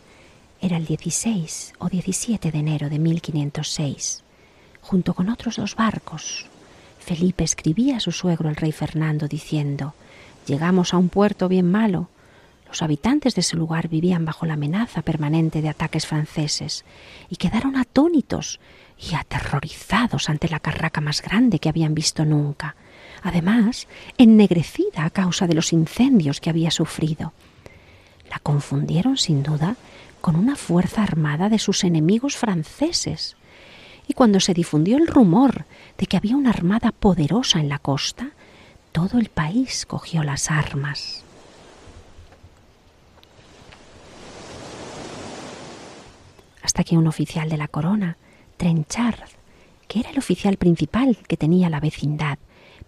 Era 0.61 0.77
el 0.77 0.85
16 0.85 1.77
o 1.79 1.89
17 1.89 2.53
de 2.53 2.59
enero 2.59 2.91
de 2.91 2.99
1506. 2.99 4.23
Junto 4.83 5.15
con 5.15 5.31
otros 5.31 5.57
dos 5.57 5.77
barcos, 5.77 6.45
Felipe 6.99 7.43
escribía 7.43 7.97
a 7.97 8.01
su 8.01 8.13
suegro 8.13 8.51
el 8.51 8.57
rey 8.57 8.73
Fernando 8.73 9.29
diciendo 9.29 9.95
Llegamos 10.47 10.95
a 10.95 10.99
un 10.99 11.09
puerto 11.09 11.49
bien 11.49 11.71
malo. 11.71 12.09
Los 12.69 12.83
habitantes 12.83 13.35
de 13.35 13.41
ese 13.41 13.57
lugar 13.57 13.89
vivían 13.89 14.25
bajo 14.25 14.47
la 14.47 14.55
amenaza 14.55 15.03
permanente 15.03 15.61
de 15.61 15.69
ataques 15.69 16.07
franceses 16.07 16.85
y 17.29 17.37
quedaron 17.37 17.77
atónitos 17.77 18.61
y 18.99 19.15
aterrorizados 19.15 20.29
ante 20.29 20.49
la 20.49 20.61
carraca 20.61 21.01
más 21.01 21.21
grande 21.23 21.59
que 21.59 21.69
habían 21.69 21.95
visto 21.95 22.25
nunca, 22.25 22.77
además 23.23 23.89
ennegrecida 24.19 25.05
a 25.05 25.11
causa 25.11 25.47
de 25.47 25.55
los 25.55 25.73
incendios 25.73 26.41
que 26.41 26.51
había 26.51 26.71
sufrido. 26.71 27.33
La 28.31 28.39
confundieron 28.39 29.17
sin 29.17 29.43
duda 29.43 29.77
con 30.21 30.37
una 30.37 30.57
fuerza 30.57 31.03
armada 31.03 31.49
de 31.49 31.59
sus 31.59 31.85
enemigos 31.85 32.37
franceses. 32.37 33.37
Y 34.09 34.15
cuando 34.15 34.41
se 34.41 34.55
difundió 34.55 34.97
el 34.97 35.07
rumor 35.07 35.67
de 35.99 36.07
que 36.07 36.17
había 36.17 36.37
una 36.37 36.51
armada 36.51 36.93
poderosa 36.93 37.61
en 37.61 37.69
la 37.69 37.79
costa, 37.79 38.31
todo 38.97 39.19
el 39.19 39.29
país 39.29 39.85
cogió 39.85 40.23
las 40.23 40.51
armas. 40.51 41.23
Hasta 46.63 46.83
que 46.83 46.97
un 46.97 47.07
oficial 47.07 47.51
de 47.51 47.59
la 47.59 47.69
corona, 47.69 48.17
Trenchard, 48.57 49.29
que 49.87 50.01
era 50.01 50.09
el 50.09 50.19
oficial 50.19 50.57
principal 50.57 51.19
que 51.29 51.37
tenía 51.37 51.69
la 51.69 51.79
vecindad, 51.79 52.39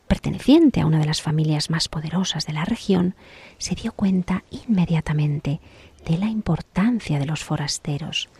perteneciente 0.06 0.80
a 0.80 0.86
una 0.86 0.98
de 0.98 1.04
las 1.04 1.20
familias 1.20 1.68
más 1.68 1.90
poderosas 1.90 2.46
de 2.46 2.54
la 2.54 2.64
región, 2.64 3.14
se 3.58 3.74
dio 3.74 3.92
cuenta 3.92 4.44
inmediatamente 4.50 5.60
de 6.06 6.16
la 6.16 6.30
importancia 6.30 7.18
de 7.18 7.26
los 7.26 7.44
forasteros 7.44 8.30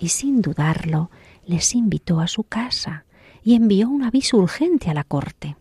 y 0.00 0.08
sin 0.08 0.40
dudarlo 0.40 1.10
les 1.44 1.74
invitó 1.74 2.20
a 2.20 2.26
su 2.26 2.44
casa 2.44 3.04
y 3.44 3.54
envió 3.54 3.90
un 3.90 4.04
aviso 4.04 4.38
urgente 4.38 4.88
a 4.88 4.94
la 4.94 5.04
corte. 5.04 5.56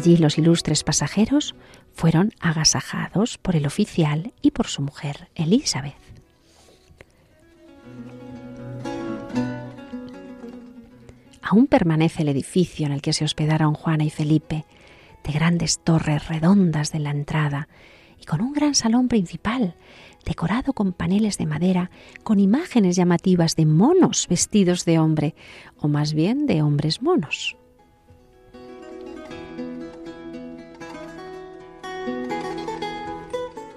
Allí 0.00 0.16
los 0.16 0.38
ilustres 0.38 0.82
pasajeros 0.82 1.54
fueron 1.92 2.32
agasajados 2.40 3.36
por 3.36 3.54
el 3.54 3.66
oficial 3.66 4.32
y 4.40 4.52
por 4.52 4.66
su 4.66 4.80
mujer, 4.80 5.28
Elizabeth. 5.34 5.92
Aún 11.42 11.66
permanece 11.66 12.22
el 12.22 12.30
edificio 12.30 12.86
en 12.86 12.92
el 12.92 13.02
que 13.02 13.12
se 13.12 13.26
hospedaron 13.26 13.74
Juana 13.74 14.04
y 14.04 14.10
Felipe, 14.10 14.64
de 15.24 15.32
grandes 15.32 15.78
torres 15.78 16.28
redondas 16.28 16.92
de 16.92 16.98
la 17.00 17.10
entrada 17.10 17.68
y 18.20 18.24
con 18.24 18.40
un 18.40 18.52
gran 18.52 18.74
salón 18.74 19.08
principal, 19.08 19.76
decorado 20.24 20.72
con 20.72 20.92
paneles 20.92 21.38
de 21.38 21.46
madera, 21.46 21.90
con 22.22 22.38
imágenes 22.38 22.96
llamativas 22.96 23.56
de 23.56 23.66
monos 23.66 24.26
vestidos 24.28 24.84
de 24.84 24.98
hombre, 24.98 25.34
o 25.78 25.88
más 25.88 26.12
bien 26.12 26.46
de 26.46 26.62
hombres 26.62 27.02
monos. 27.02 27.56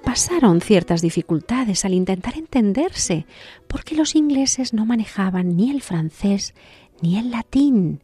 Pasaron 0.03 0.61
ciertas 0.61 1.01
dificultades 1.01 1.85
al 1.85 1.93
intentar 1.93 2.37
entenderse, 2.37 3.25
porque 3.67 3.95
los 3.95 4.15
ingleses 4.15 4.71
no 4.71 4.85
manejaban 4.85 5.55
ni 5.55 5.71
el 5.71 5.81
francés 5.81 6.53
ni 7.01 7.17
el 7.17 7.31
latín, 7.31 8.01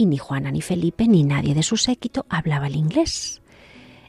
y 0.00 0.06
ni 0.06 0.16
Juana 0.16 0.50
ni 0.50 0.62
Felipe 0.62 1.06
ni 1.06 1.24
nadie 1.24 1.52
de 1.54 1.62
su 1.62 1.76
séquito 1.76 2.24
hablaba 2.30 2.68
el 2.68 2.76
inglés. 2.76 3.42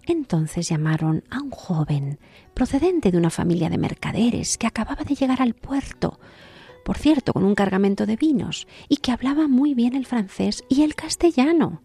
Entonces 0.08 0.70
llamaron 0.70 1.26
a 1.30 1.42
un 1.42 1.52
joven 1.52 2.18
procedente 2.54 3.12
de 3.12 3.18
una 3.18 3.30
familia 3.30 3.70
de 3.70 3.78
mercaderes 3.78 4.58
que 4.58 4.68
acababa 4.68 5.04
de 5.04 5.16
llegar 5.16 5.42
al 5.42 5.54
puerto, 5.54 6.18
por 6.86 6.98
cierto, 6.98 7.34
con 7.34 7.44
un 7.44 7.56
cargamento 7.56 8.06
de 8.06 8.16
vinos, 8.16 8.70
y 8.88 8.98
que 8.98 9.12
hablaba 9.12 9.50
muy 9.50 9.74
bien 9.74 9.94
el 9.94 10.06
francés 10.06 10.64
y 10.70 10.84
el 10.84 10.96
castellano. 10.96 11.82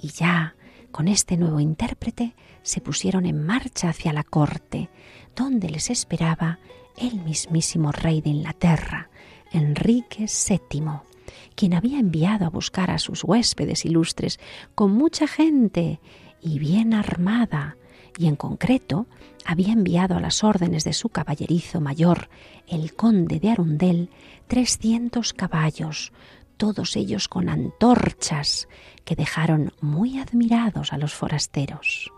Y 0.00 0.10
ya, 0.10 0.54
con 0.92 1.08
este 1.08 1.36
nuevo 1.36 1.58
intérprete, 1.58 2.36
se 2.62 2.80
pusieron 2.80 3.26
en 3.26 3.44
marcha 3.44 3.88
hacia 3.88 4.12
la 4.12 4.22
corte, 4.22 4.88
donde 5.34 5.68
les 5.68 5.90
esperaba 5.90 6.60
el 6.96 7.24
mismísimo 7.24 7.90
rey 7.90 8.20
de 8.20 8.30
Inglaterra, 8.30 9.10
Enrique 9.50 10.26
VII, 10.26 11.07
quien 11.54 11.74
había 11.74 11.98
enviado 11.98 12.46
a 12.46 12.50
buscar 12.50 12.90
a 12.90 12.98
sus 12.98 13.24
huéspedes 13.24 13.84
ilustres 13.84 14.38
con 14.74 14.92
mucha 14.92 15.26
gente 15.26 16.00
y 16.40 16.58
bien 16.58 16.94
armada, 16.94 17.76
y 18.16 18.26
en 18.26 18.36
concreto 18.36 19.06
había 19.44 19.72
enviado 19.72 20.16
a 20.16 20.20
las 20.20 20.44
órdenes 20.44 20.84
de 20.84 20.92
su 20.92 21.08
caballerizo 21.08 21.80
mayor, 21.80 22.28
el 22.66 22.94
conde 22.94 23.40
de 23.40 23.50
Arundel, 23.50 24.10
trescientos 24.46 25.32
caballos, 25.32 26.12
todos 26.56 26.96
ellos 26.96 27.28
con 27.28 27.48
antorchas, 27.48 28.68
que 29.04 29.14
dejaron 29.14 29.72
muy 29.80 30.18
admirados 30.18 30.92
a 30.92 30.98
los 30.98 31.14
forasteros. 31.14 32.10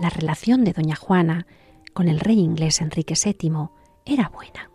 La 0.00 0.08
relación 0.08 0.64
de 0.64 0.72
doña 0.72 0.96
Juana 0.96 1.46
con 1.92 2.08
el 2.08 2.20
rey 2.20 2.38
inglés 2.38 2.80
Enrique 2.80 3.12
VII 3.22 3.68
era 4.06 4.30
buena, 4.30 4.70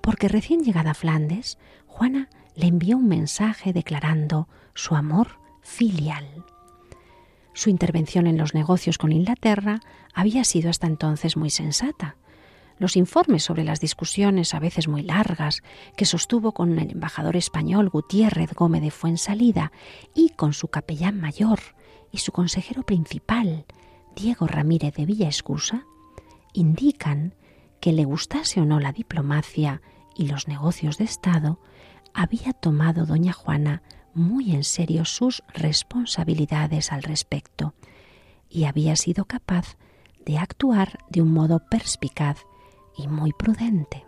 porque 0.00 0.26
recién 0.26 0.64
llegada 0.64 0.90
a 0.90 0.94
Flandes, 0.94 1.56
Juana 1.86 2.28
le 2.56 2.66
envió 2.66 2.96
un 2.96 3.06
mensaje 3.06 3.72
declarando 3.72 4.48
su 4.74 4.96
amor 4.96 5.38
filial. 5.62 6.44
Su 7.52 7.70
intervención 7.70 8.26
en 8.26 8.38
los 8.38 8.54
negocios 8.54 8.98
con 8.98 9.12
Inglaterra 9.12 9.78
había 10.12 10.42
sido 10.42 10.68
hasta 10.68 10.88
entonces 10.88 11.36
muy 11.36 11.50
sensata. 11.50 12.16
los 12.78 12.96
informes 12.96 13.44
sobre 13.44 13.62
las 13.62 13.78
discusiones, 13.78 14.52
a 14.52 14.58
veces 14.58 14.88
muy 14.88 15.02
largas, 15.02 15.62
que 15.96 16.04
sostuvo 16.04 16.52
con 16.52 16.76
el 16.76 16.90
embajador 16.90 17.36
español 17.36 17.88
Gutiérrez 17.88 18.52
Gómez 18.52 18.82
de 18.82 18.90
Fuensalida 18.90 19.70
y 20.12 20.30
con 20.30 20.52
su 20.52 20.68
capellán 20.68 21.20
mayor 21.20 21.60
y 22.10 22.18
su 22.18 22.32
consejero 22.32 22.82
principal, 22.82 23.64
Diego 24.16 24.46
Ramírez 24.46 24.94
de 24.94 25.04
Villaescusa, 25.04 25.84
indican 26.54 27.34
que 27.80 27.92
le 27.92 28.04
gustase 28.04 28.60
o 28.60 28.64
no 28.64 28.80
la 28.80 28.92
diplomacia 28.92 29.82
y 30.16 30.26
los 30.28 30.48
negocios 30.48 30.96
de 30.96 31.04
Estado, 31.04 31.60
había 32.14 32.54
tomado 32.54 33.04
doña 33.04 33.34
Juana 33.34 33.82
muy 34.14 34.54
en 34.54 34.64
serio 34.64 35.04
sus 35.04 35.42
responsabilidades 35.52 36.90
al 36.92 37.02
respecto 37.02 37.74
y 38.48 38.64
había 38.64 38.96
sido 38.96 39.26
capaz 39.26 39.76
de 40.24 40.38
actuar 40.38 40.98
de 41.10 41.20
un 41.20 41.32
modo 41.32 41.60
perspicaz 41.70 42.38
y 42.96 43.08
muy 43.08 43.34
prudente. 43.34 44.06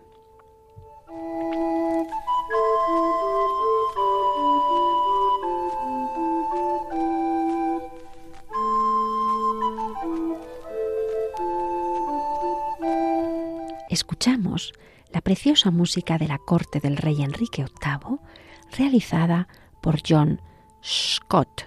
Escuchamos 13.99 14.75
la 15.13 15.21
preciosa 15.23 15.73
música 15.73 16.19
de 16.19 16.29
la 16.29 16.39
corte 16.39 16.79
del 16.79 16.97
rey 16.97 17.21
Enrique 17.21 17.65
VIII, 17.65 18.21
realizada 18.79 19.49
por 19.83 19.99
John 20.09 20.41
Scott, 20.85 21.63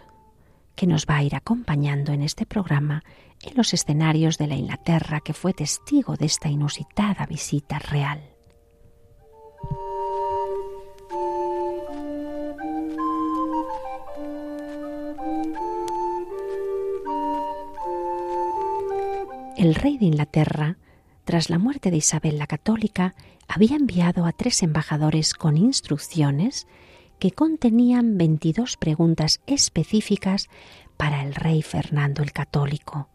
que 0.73 0.87
nos 0.87 1.05
va 1.05 1.17
a 1.17 1.23
ir 1.23 1.35
acompañando 1.35 2.13
en 2.13 2.21
este 2.21 2.45
programa 2.45 3.03
en 3.41 3.57
los 3.57 3.73
escenarios 3.73 4.37
de 4.37 4.47
la 4.47 4.55
Inglaterra 4.55 5.19
que 5.19 5.33
fue 5.33 5.51
testigo 5.51 6.15
de 6.15 6.27
esta 6.27 6.47
inusitada 6.47 7.25
visita 7.25 7.79
real. 7.79 8.23
El 19.57 19.75
rey 19.75 19.97
de 19.97 20.05
Inglaterra, 20.05 20.77
tras 21.23 21.49
la 21.49 21.57
muerte 21.57 21.91
de 21.91 21.97
Isabel 21.97 22.37
la 22.37 22.47
Católica, 22.47 23.15
había 23.47 23.75
enviado 23.75 24.25
a 24.25 24.31
tres 24.31 24.63
embajadores 24.63 25.33
con 25.33 25.57
instrucciones 25.57 26.67
que 27.19 27.31
contenían 27.31 28.17
22 28.17 28.77
preguntas 28.77 29.41
específicas 29.45 30.49
para 30.97 31.23
el 31.23 31.35
rey 31.35 31.61
Fernando 31.61 32.23
el 32.23 32.31
Católico, 32.31 33.09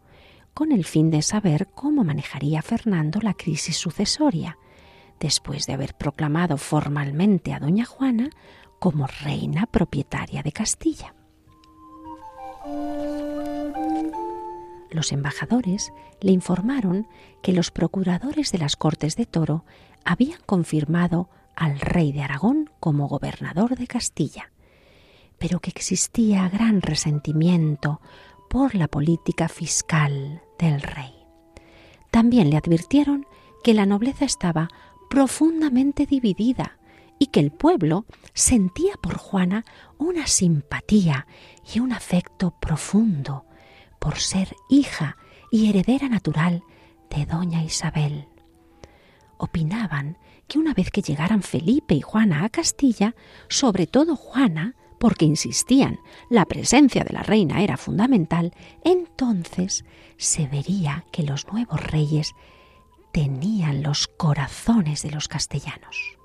con 0.53 0.71
el 0.71 0.85
fin 0.85 1.11
de 1.11 1.21
saber 1.21 1.67
cómo 1.67 2.03
manejaría 2.03 2.61
Fernando 2.61 3.19
la 3.21 3.33
crisis 3.33 3.77
sucesoria, 3.77 4.57
después 5.19 5.65
de 5.65 5.73
haber 5.73 5.93
proclamado 5.95 6.57
formalmente 6.57 7.53
a 7.53 7.59
doña 7.59 7.85
Juana 7.85 8.29
como 8.79 9.07
reina 9.07 9.65
propietaria 9.65 10.43
de 10.43 10.51
Castilla. 10.51 11.13
Los 14.91 15.11
embajadores 15.11 15.91
le 16.21 16.31
informaron 16.31 17.07
que 17.41 17.53
los 17.53 17.71
procuradores 17.71 18.51
de 18.51 18.57
las 18.57 18.75
Cortes 18.75 19.15
de 19.15 19.25
Toro 19.25 19.65
habían 20.05 20.39
confirmado 20.45 21.29
al 21.55 21.79
rey 21.79 22.11
de 22.11 22.21
Aragón 22.21 22.69
como 22.79 23.07
gobernador 23.07 23.77
de 23.77 23.87
Castilla, 23.87 24.51
pero 25.37 25.59
que 25.59 25.69
existía 25.69 26.47
gran 26.49 26.81
resentimiento 26.81 27.99
por 28.49 28.75
la 28.75 28.87
política 28.87 29.49
fiscal 29.49 30.41
del 30.57 30.81
rey. 30.81 31.13
También 32.11 32.49
le 32.49 32.57
advirtieron 32.57 33.27
que 33.63 33.73
la 33.73 33.85
nobleza 33.85 34.23
estaba 34.23 34.69
profundamente 35.09 36.05
dividida 36.05 36.77
y 37.19 37.27
que 37.27 37.39
el 37.39 37.51
pueblo 37.51 38.05
sentía 38.33 38.93
por 39.01 39.17
Juana 39.17 39.65
una 39.97 40.27
simpatía 40.27 41.27
y 41.73 41.79
un 41.79 41.91
afecto 41.91 42.51
profundo 42.59 43.46
por 43.99 44.17
ser 44.19 44.55
hija 44.69 45.17
y 45.51 45.69
heredera 45.69 46.09
natural 46.09 46.63
de 47.09 47.25
doña 47.25 47.63
Isabel. 47.63 48.27
Opinaban 49.37 50.17
que 50.47 50.59
una 50.59 50.73
vez 50.73 50.91
que 50.91 51.01
llegaran 51.01 51.43
Felipe 51.43 51.93
y 51.93 52.01
Juana 52.01 52.43
a 52.43 52.49
Castilla, 52.49 53.15
sobre 53.49 53.87
todo 53.87 54.15
Juana, 54.15 54.75
porque 54.99 55.25
insistían, 55.25 55.99
la 56.29 56.45
presencia 56.45 57.03
de 57.03 57.13
la 57.13 57.21
reina 57.21 57.61
era 57.61 57.77
fundamental, 57.77 58.53
entonces 58.83 59.85
se 60.17 60.47
vería 60.47 61.05
que 61.11 61.23
los 61.23 61.47
nuevos 61.47 61.79
reyes 61.81 62.33
tenían 63.11 63.83
los 63.83 64.07
corazones 64.07 65.03
de 65.03 65.11
los 65.11 65.27
castellanos. 65.27 66.17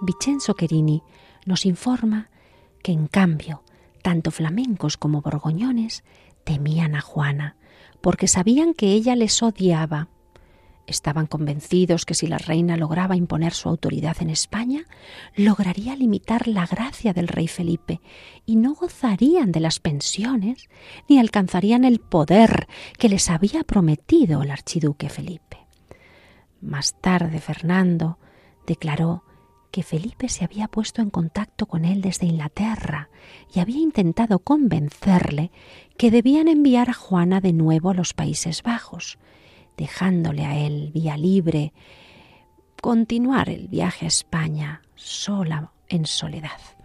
Vincenzo 0.00 0.54
Querini 0.54 1.02
nos 1.44 1.64
informa 1.64 2.30
que 2.82 2.92
en 2.92 3.06
cambio 3.06 3.62
tanto 4.02 4.30
flamencos 4.30 4.96
como 4.96 5.20
borgoñones 5.20 6.04
temían 6.44 6.94
a 6.94 7.00
Juana, 7.00 7.56
porque 8.00 8.28
sabían 8.28 8.72
que 8.72 8.92
ella 8.92 9.16
les 9.16 9.42
odiaba. 9.42 10.08
Estaban 10.86 11.26
convencidos 11.26 12.04
que 12.04 12.14
si 12.14 12.28
la 12.28 12.38
reina 12.38 12.76
lograba 12.76 13.16
imponer 13.16 13.52
su 13.52 13.68
autoridad 13.68 14.18
en 14.20 14.30
España, 14.30 14.84
lograría 15.34 15.96
limitar 15.96 16.46
la 16.46 16.64
gracia 16.66 17.12
del 17.12 17.26
rey 17.26 17.48
Felipe 17.48 18.00
y 18.44 18.54
no 18.54 18.74
gozarían 18.74 19.50
de 19.50 19.58
las 19.58 19.80
pensiones 19.80 20.68
ni 21.08 21.18
alcanzarían 21.18 21.84
el 21.84 21.98
poder 21.98 22.68
que 22.98 23.08
les 23.08 23.28
había 23.28 23.64
prometido 23.64 24.42
el 24.42 24.52
archiduque 24.52 25.08
Felipe. 25.08 25.66
Más 26.60 27.00
tarde 27.00 27.40
Fernando 27.40 28.20
declaró 28.68 29.24
que 29.76 29.82
Felipe 29.82 30.30
se 30.30 30.42
había 30.42 30.68
puesto 30.68 31.02
en 31.02 31.10
contacto 31.10 31.66
con 31.66 31.84
él 31.84 32.00
desde 32.00 32.24
Inglaterra 32.24 33.10
y 33.54 33.60
había 33.60 33.76
intentado 33.76 34.38
convencerle 34.38 35.50
que 35.98 36.10
debían 36.10 36.48
enviar 36.48 36.88
a 36.88 36.94
Juana 36.94 37.42
de 37.42 37.52
nuevo 37.52 37.90
a 37.90 37.94
los 37.94 38.14
Países 38.14 38.62
Bajos, 38.62 39.18
dejándole 39.76 40.46
a 40.46 40.56
él 40.56 40.92
vía 40.94 41.18
libre 41.18 41.74
continuar 42.80 43.50
el 43.50 43.68
viaje 43.68 44.06
a 44.06 44.08
España 44.08 44.80
sola 44.94 45.72
en 45.90 46.06
soledad. 46.06 46.75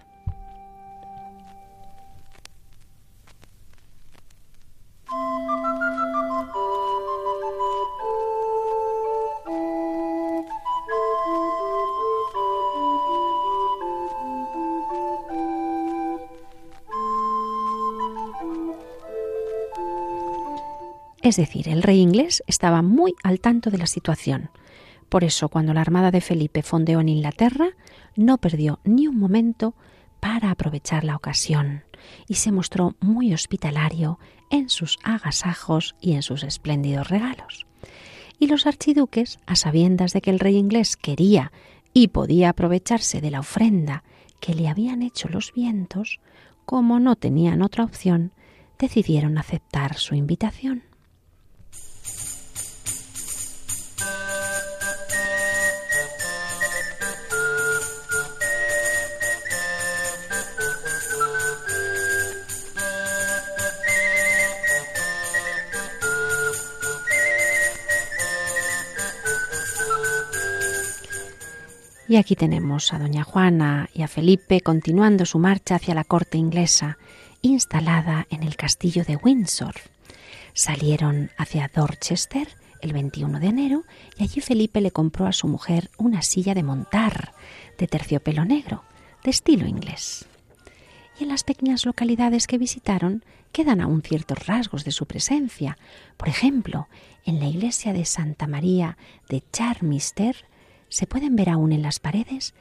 Es 21.21 21.35
decir, 21.35 21.69
el 21.69 21.83
rey 21.83 21.99
inglés 21.99 22.43
estaba 22.47 22.81
muy 22.81 23.13
al 23.23 23.39
tanto 23.39 23.69
de 23.69 23.77
la 23.77 23.85
situación. 23.85 24.49
Por 25.07 25.23
eso, 25.23 25.49
cuando 25.49 25.73
la 25.73 25.81
armada 25.81 26.09
de 26.09 26.21
Felipe 26.21 26.63
fondeó 26.63 26.99
en 26.99 27.09
Inglaterra, 27.09 27.69
no 28.15 28.37
perdió 28.37 28.79
ni 28.83 29.07
un 29.07 29.19
momento 29.19 29.75
para 30.19 30.51
aprovechar 30.51 31.03
la 31.03 31.15
ocasión 31.15 31.83
y 32.27 32.35
se 32.35 32.51
mostró 32.51 32.95
muy 33.01 33.33
hospitalario 33.33 34.19
en 34.49 34.69
sus 34.69 34.97
agasajos 35.03 35.95
y 36.01 36.13
en 36.13 36.23
sus 36.23 36.43
espléndidos 36.43 37.09
regalos. 37.09 37.67
Y 38.39 38.47
los 38.47 38.65
archiduques, 38.65 39.37
a 39.45 39.55
sabiendas 39.55 40.13
de 40.13 40.21
que 40.21 40.31
el 40.31 40.39
rey 40.39 40.55
inglés 40.57 40.97
quería 40.97 41.51
y 41.93 42.07
podía 42.07 42.49
aprovecharse 42.49 43.21
de 43.21 43.31
la 43.31 43.41
ofrenda 43.41 44.03
que 44.39 44.55
le 44.55 44.67
habían 44.67 45.03
hecho 45.03 45.29
los 45.29 45.53
vientos, 45.53 46.19
como 46.65 46.99
no 46.99 47.15
tenían 47.15 47.61
otra 47.61 47.83
opción, 47.83 48.31
decidieron 48.79 49.37
aceptar 49.37 49.97
su 49.97 50.15
invitación. 50.15 50.90
Y 72.11 72.17
aquí 72.17 72.35
tenemos 72.35 72.91
a 72.91 72.99
doña 72.99 73.23
Juana 73.23 73.89
y 73.93 74.01
a 74.01 74.09
Felipe 74.09 74.59
continuando 74.59 75.25
su 75.25 75.39
marcha 75.39 75.75
hacia 75.75 75.95
la 75.95 76.03
corte 76.03 76.37
inglesa, 76.37 76.97
instalada 77.41 78.27
en 78.29 78.43
el 78.43 78.57
castillo 78.57 79.05
de 79.05 79.15
Windsor. 79.15 79.75
Salieron 80.53 81.31
hacia 81.37 81.71
Dorchester 81.73 82.49
el 82.81 82.91
21 82.91 83.39
de 83.39 83.47
enero 83.47 83.83
y 84.17 84.23
allí 84.23 84.41
Felipe 84.41 84.81
le 84.81 84.91
compró 84.91 85.25
a 85.25 85.31
su 85.31 85.47
mujer 85.47 85.89
una 85.97 86.21
silla 86.21 86.53
de 86.53 86.63
montar 86.63 87.31
de 87.77 87.87
terciopelo 87.87 88.43
negro, 88.43 88.83
de 89.23 89.29
estilo 89.29 89.65
inglés. 89.65 90.25
y 91.17 91.23
en 91.23 91.29
las 91.29 91.45
pequeñas 91.45 91.85
localidades 91.85 92.45
que 92.45 92.57
visitaron 92.57 93.23
quedan 93.53 93.79
aún 93.79 94.01
ciertos 94.01 94.47
rasgos 94.47 94.83
de 94.83 94.91
su 94.91 95.05
presencia. 95.05 95.77
Por 96.17 96.27
ejemplo, 96.27 96.89
en 97.23 97.39
la 97.39 97.45
iglesia 97.45 97.93
de 97.93 98.03
Santa 98.03 98.47
María 98.47 98.97
de 99.29 99.43
Charmister 99.53 100.50
se 100.91 101.07
pueden 101.07 101.37
ver 101.37 101.49
aún 101.49 101.71
en 101.71 101.81
las 101.81 101.99
paredes 101.99 102.53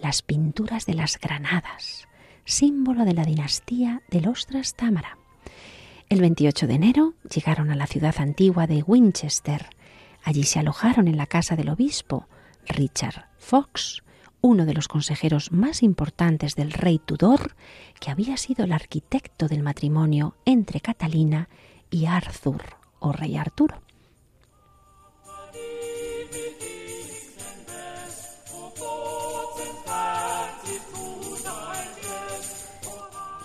las 0.00 0.20
pinturas 0.22 0.84
de 0.84 0.94
las 0.94 1.18
granadas, 1.18 2.08
símbolo 2.44 3.04
de 3.04 3.14
la 3.14 3.24
dinastía 3.24 4.02
de 4.10 4.20
los 4.20 4.46
Trastámara. 4.46 5.16
El 6.08 6.20
28 6.20 6.66
de 6.66 6.74
enero 6.74 7.14
llegaron 7.32 7.70
a 7.70 7.76
la 7.76 7.86
ciudad 7.86 8.16
antigua 8.18 8.66
de 8.66 8.82
Winchester. 8.82 9.70
Allí 10.24 10.42
se 10.42 10.58
alojaron 10.58 11.06
en 11.06 11.16
la 11.16 11.26
casa 11.26 11.54
del 11.54 11.68
obispo 11.68 12.26
Richard 12.66 13.26
Fox, 13.38 14.02
uno 14.40 14.66
de 14.66 14.74
los 14.74 14.88
consejeros 14.88 15.52
más 15.52 15.82
importantes 15.84 16.56
del 16.56 16.72
rey 16.72 16.98
Tudor, 16.98 17.54
que 18.00 18.10
había 18.10 18.36
sido 18.36 18.64
el 18.64 18.72
arquitecto 18.72 19.46
del 19.46 19.62
matrimonio 19.62 20.34
entre 20.44 20.80
Catalina 20.80 21.48
y 21.90 22.06
Arthur, 22.06 22.76
o 22.98 23.12
rey 23.12 23.36
Arturo. 23.36 23.82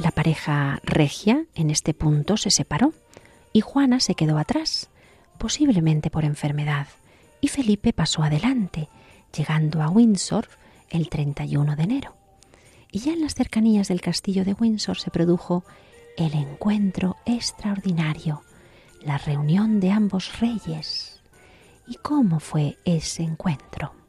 La 0.04 0.12
pareja 0.12 0.82
regia 0.84 1.46
en 1.56 1.70
este 1.70 1.94
punto 1.94 2.36
se 2.36 2.52
separó 2.52 2.94
y 3.54 3.62
Juana 3.62 4.02
se 4.02 4.16
quedó 4.16 4.38
atrás, 4.38 4.90
posiblemente 5.38 6.10
por 6.10 6.26
enfermedad, 6.26 6.88
y 7.40 7.48
Felipe 7.48 7.94
pasó 7.94 8.22
adelante, 8.22 8.90
llegando 9.34 9.82
a 9.82 9.88
Windsor 9.88 10.50
el 10.90 11.08
31 11.08 11.78
de 11.78 11.84
enero. 11.84 12.16
Y 12.92 13.00
ya 13.00 13.14
en 13.14 13.22
las 13.22 13.34
cercanías 13.34 13.88
del 13.88 14.02
castillo 14.02 14.44
de 14.44 14.52
Windsor 14.52 15.00
se 15.00 15.10
produjo 15.10 15.64
el 16.18 16.34
encuentro 16.34 17.16
extraordinario, 17.26 18.42
la 19.06 19.18
reunión 19.18 19.80
de 19.80 19.92
ambos 19.92 20.38
reyes. 20.42 21.22
¿Y 21.88 21.96
cómo 21.96 22.42
fue 22.42 22.78
ese 22.84 23.24
encuentro? 23.24 24.03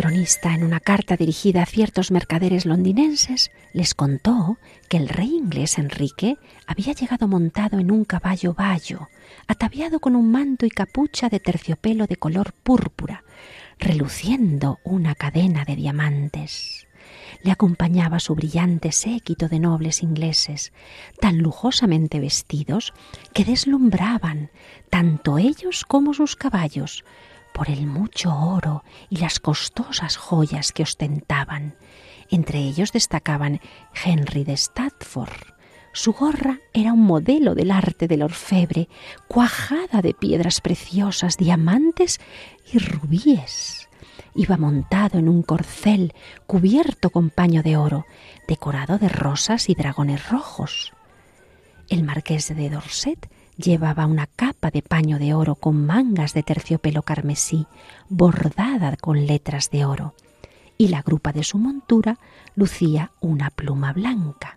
Cronista, 0.00 0.54
en 0.54 0.64
una 0.64 0.80
carta 0.80 1.14
dirigida 1.18 1.62
a 1.62 1.66
ciertos 1.66 2.10
mercaderes 2.10 2.64
londinenses, 2.64 3.50
les 3.74 3.92
contó 3.92 4.56
que 4.88 4.96
el 4.96 5.10
rey 5.10 5.28
inglés 5.36 5.76
Enrique 5.76 6.38
había 6.66 6.94
llegado 6.94 7.28
montado 7.28 7.78
en 7.78 7.90
un 7.90 8.06
caballo 8.06 8.54
bayo, 8.54 9.10
ataviado 9.46 10.00
con 10.00 10.16
un 10.16 10.32
manto 10.32 10.64
y 10.64 10.70
capucha 10.70 11.28
de 11.28 11.38
terciopelo 11.38 12.06
de 12.06 12.16
color 12.16 12.54
púrpura, 12.54 13.24
reluciendo 13.78 14.78
una 14.84 15.14
cadena 15.14 15.66
de 15.66 15.76
diamantes. 15.76 16.86
Le 17.42 17.50
acompañaba 17.50 18.20
su 18.20 18.34
brillante 18.34 18.92
séquito 18.92 19.48
de 19.48 19.60
nobles 19.60 20.02
ingleses, 20.02 20.72
tan 21.20 21.42
lujosamente 21.42 22.20
vestidos 22.20 22.94
que 23.34 23.44
deslumbraban 23.44 24.50
tanto 24.88 25.36
ellos 25.36 25.84
como 25.84 26.14
sus 26.14 26.36
caballos, 26.36 27.04
por 27.60 27.68
el 27.68 27.86
mucho 27.86 28.34
oro 28.34 28.84
y 29.10 29.18
las 29.18 29.38
costosas 29.38 30.16
joyas 30.16 30.72
que 30.72 30.82
ostentaban. 30.82 31.76
Entre 32.30 32.58
ellos 32.58 32.90
destacaban 32.90 33.60
Henry 34.02 34.44
de 34.44 34.56
Stratford. 34.56 35.52
Su 35.92 36.14
gorra 36.14 36.58
era 36.72 36.94
un 36.94 37.02
modelo 37.02 37.54
del 37.54 37.70
arte 37.70 38.08
del 38.08 38.22
orfebre, 38.22 38.88
cuajada 39.28 40.00
de 40.00 40.14
piedras 40.14 40.62
preciosas, 40.62 41.36
diamantes 41.36 42.18
y 42.72 42.78
rubíes. 42.78 43.90
Iba 44.34 44.56
montado 44.56 45.18
en 45.18 45.28
un 45.28 45.42
corcel 45.42 46.14
cubierto 46.46 47.10
con 47.10 47.28
paño 47.28 47.62
de 47.62 47.76
oro, 47.76 48.06
decorado 48.48 48.96
de 48.96 49.10
rosas 49.10 49.68
y 49.68 49.74
dragones 49.74 50.30
rojos. 50.30 50.94
El 51.90 52.04
marqués 52.04 52.56
de 52.56 52.70
Dorset 52.70 53.30
Llevaba 53.62 54.06
una 54.06 54.26
capa 54.26 54.70
de 54.70 54.80
paño 54.80 55.18
de 55.18 55.34
oro 55.34 55.54
con 55.54 55.84
mangas 55.84 56.32
de 56.32 56.42
terciopelo 56.42 57.02
carmesí, 57.02 57.66
bordada 58.08 58.96
con 58.96 59.26
letras 59.26 59.70
de 59.70 59.84
oro, 59.84 60.14
y 60.78 60.88
la 60.88 61.02
grupa 61.02 61.32
de 61.32 61.44
su 61.44 61.58
montura 61.58 62.18
lucía 62.54 63.10
una 63.20 63.50
pluma 63.50 63.92
blanca. 63.92 64.56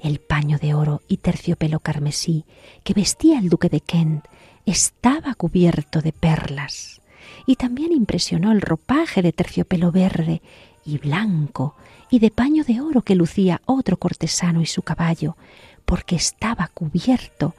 El 0.00 0.20
paño 0.20 0.58
de 0.58 0.74
oro 0.74 1.02
y 1.08 1.16
terciopelo 1.16 1.80
carmesí 1.80 2.44
que 2.84 2.94
vestía 2.94 3.40
el 3.40 3.48
duque 3.48 3.68
de 3.68 3.80
Kent 3.80 4.24
estaba 4.66 5.34
cubierto 5.34 6.00
de 6.00 6.12
perlas, 6.12 7.00
y 7.44 7.56
también 7.56 7.90
impresionó 7.90 8.52
el 8.52 8.60
ropaje 8.60 9.20
de 9.20 9.32
terciopelo 9.32 9.90
verde 9.90 10.42
y 10.84 10.98
blanco 10.98 11.74
y 12.08 12.20
de 12.20 12.30
paño 12.30 12.62
de 12.62 12.82
oro 12.82 13.02
que 13.02 13.16
lucía 13.16 13.62
otro 13.66 13.96
cortesano 13.96 14.60
y 14.60 14.66
su 14.66 14.82
caballo, 14.82 15.36
porque 15.84 16.14
estaba 16.14 16.68
cubierto 16.72 17.54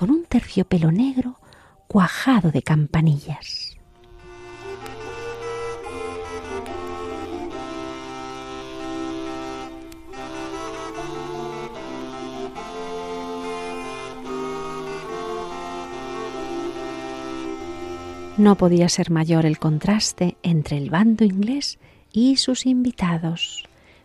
con 0.00 0.10
un 0.10 0.24
terciopelo 0.24 0.90
negro 0.90 1.38
cuajado 1.86 2.50
de 2.50 2.62
campanillas. 2.62 3.76
No 18.38 18.56
podía 18.56 18.88
ser 18.88 19.10
mayor 19.10 19.44
el 19.44 19.58
contraste 19.58 20.38
entre 20.42 20.78
el 20.78 20.88
bando 20.88 21.26
inglés 21.26 21.78
y 22.10 22.36
sus 22.36 22.64
invitados, 22.64 23.64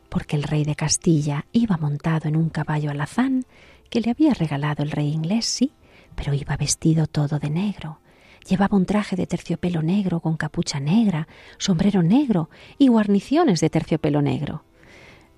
porque 0.10 0.36
el 0.36 0.44
rey 0.44 0.66
de 0.66 0.76
Castilla 0.76 1.46
iba 1.54 1.78
montado 1.78 2.28
en 2.28 2.36
un 2.36 2.50
caballo 2.50 2.92
alazán 2.92 3.46
que 3.90 4.02
le 4.02 4.12
había 4.12 4.34
regalado 4.34 4.84
el 4.84 4.92
rey 4.92 5.08
inglés, 5.08 5.46
sí, 5.46 5.72
pero 6.16 6.34
iba 6.34 6.58
vestido 6.58 7.08
todo 7.08 7.40
de 7.40 7.50
negro. 7.50 8.00
Llevaba 8.48 8.78
un 8.78 8.86
traje 8.86 9.16
de 9.16 9.28
terciopelo 9.28 9.82
negro 9.82 10.20
con 10.20 10.38
capucha 10.38 10.80
negra, 10.80 11.28
sombrero 11.58 12.04
negro 12.04 12.50
y 12.78 12.88
guarniciones 12.88 13.60
de 13.60 13.70
terciopelo 13.70 14.22
negro. 14.22 14.64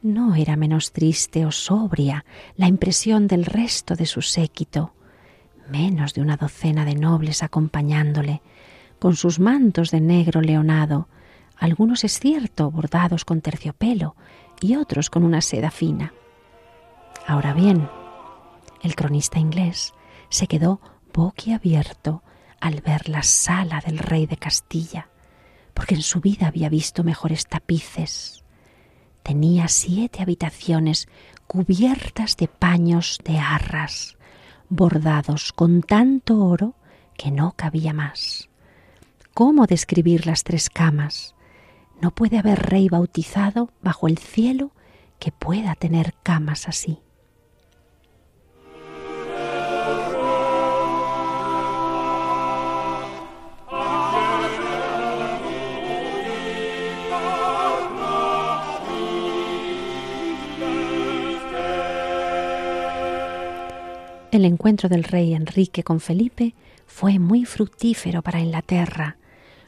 No 0.01 0.35
era 0.35 0.55
menos 0.55 0.91
triste 0.91 1.45
o 1.45 1.51
sobria 1.51 2.25
la 2.55 2.67
impresión 2.67 3.27
del 3.27 3.45
resto 3.45 3.95
de 3.95 4.05
su 4.05 4.21
séquito, 4.21 4.93
menos 5.69 6.13
de 6.13 6.21
una 6.21 6.37
docena 6.37 6.85
de 6.85 6.95
nobles 6.95 7.43
acompañándole, 7.43 8.41
con 8.99 9.15
sus 9.15 9.39
mantos 9.39 9.91
de 9.91 10.01
negro 10.01 10.41
leonado, 10.41 11.07
algunos 11.55 12.03
es 12.03 12.19
cierto 12.19 12.69
bordados 12.69 13.25
con 13.25 13.41
terciopelo 13.41 14.15
y 14.61 14.75
otros 14.75 15.09
con 15.09 15.23
una 15.23 15.41
seda 15.41 15.71
fina. 15.71 16.13
Ahora 17.25 17.53
bien, 17.53 17.89
el 18.81 18.95
cronista 18.95 19.39
inglés 19.39 19.93
se 20.29 20.47
quedó 20.47 20.81
boquiabierto 21.13 22.23
al 22.59 22.81
ver 22.81 23.09
la 23.09 23.23
sala 23.23 23.81
del 23.85 23.97
rey 23.97 24.25
de 24.25 24.37
Castilla, 24.37 25.09
porque 25.73 25.95
en 25.95 26.01
su 26.01 26.21
vida 26.21 26.47
había 26.47 26.69
visto 26.69 27.03
mejores 27.03 27.47
tapices. 27.47 28.43
Tenía 29.23 29.67
siete 29.67 30.21
habitaciones 30.21 31.07
cubiertas 31.47 32.37
de 32.37 32.47
paños 32.47 33.19
de 33.23 33.39
arras, 33.39 34.17
bordados 34.69 35.53
con 35.53 35.81
tanto 35.81 36.43
oro 36.43 36.75
que 37.17 37.31
no 37.31 37.53
cabía 37.55 37.93
más. 37.93 38.49
¿Cómo 39.33 39.67
describir 39.67 40.25
las 40.25 40.43
tres 40.43 40.69
camas? 40.69 41.35
No 42.01 42.11
puede 42.11 42.37
haber 42.37 42.59
rey 42.59 42.89
bautizado 42.89 43.71
bajo 43.81 44.07
el 44.07 44.17
cielo 44.17 44.71
que 45.19 45.31
pueda 45.31 45.75
tener 45.75 46.13
camas 46.23 46.67
así. 46.67 46.99
El 64.37 64.45
encuentro 64.45 64.87
del 64.87 65.03
rey 65.03 65.33
Enrique 65.33 65.81
con 65.81 65.99
Felipe 65.99 66.53
fue 66.85 67.17
muy 67.17 67.43
fructífero 67.43 68.21
para 68.21 68.39
Inglaterra. 68.39 69.17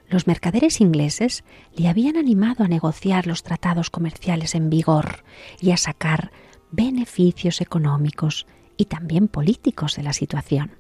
Los 0.08 0.28
mercaderes 0.28 0.80
ingleses 0.80 1.44
le 1.76 1.88
habían 1.88 2.18
animado 2.18 2.64
a 2.64 2.68
negociar 2.68 3.26
los 3.26 3.42
tratados 3.42 3.90
comerciales 3.90 4.54
en 4.54 4.70
vigor 4.70 5.24
y 5.60 5.72
a 5.72 5.78
sacar 5.78 6.32
beneficios 6.70 7.62
económicos 7.62 8.46
y 8.78 8.86
también 8.86 9.28
políticos 9.28 9.96
de 9.96 10.04
la 10.04 10.14
situación. 10.14 10.74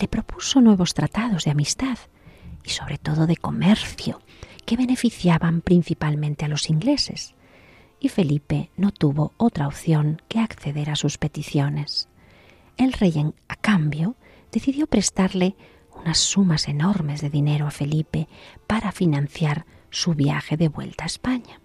Le 0.00 0.06
propuso 0.06 0.60
nuevos 0.60 0.94
tratados 0.94 1.42
de 1.42 1.50
amistad 1.50 1.98
y 2.62 2.70
sobre 2.70 2.96
todo 2.96 3.26
de 3.26 3.36
comercio 3.36 4.20
que 4.64 4.76
beneficiaban 4.76 5.62
principalmente 5.62 6.44
a 6.44 6.48
los 6.48 6.70
ingleses. 6.70 7.34
Y 7.98 8.08
Felipe 8.08 8.70
no 8.76 8.92
tuvo 8.92 9.32
otra 9.36 9.66
opción 9.66 10.22
que 10.28 10.38
acceder 10.38 10.90
a 10.90 10.94
sus 10.94 11.18
peticiones 11.18 12.06
el 12.84 12.92
rey, 12.94 13.14
a 13.48 13.56
cambio, 13.56 14.16
decidió 14.50 14.86
prestarle 14.86 15.54
unas 15.94 16.18
sumas 16.18 16.66
enormes 16.68 17.20
de 17.20 17.28
dinero 17.28 17.66
a 17.66 17.70
Felipe 17.70 18.28
para 18.66 18.90
financiar 18.90 19.66
su 19.90 20.14
viaje 20.14 20.56
de 20.56 20.68
vuelta 20.68 21.04
a 21.04 21.06
España. 21.06 21.60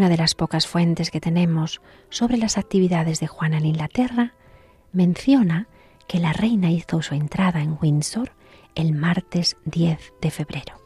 Una 0.00 0.08
de 0.08 0.16
las 0.16 0.34
pocas 0.34 0.66
fuentes 0.66 1.10
que 1.10 1.20
tenemos 1.20 1.82
sobre 2.08 2.38
las 2.38 2.56
actividades 2.56 3.20
de 3.20 3.26
Juana 3.26 3.58
en 3.58 3.66
Inglaterra, 3.66 4.32
menciona 4.94 5.68
que 6.08 6.18
la 6.18 6.32
reina 6.32 6.70
hizo 6.70 7.02
su 7.02 7.14
entrada 7.14 7.60
en 7.60 7.76
Windsor 7.78 8.32
el 8.74 8.94
martes 8.94 9.58
10 9.66 10.14
de 10.22 10.30
febrero. 10.30 10.80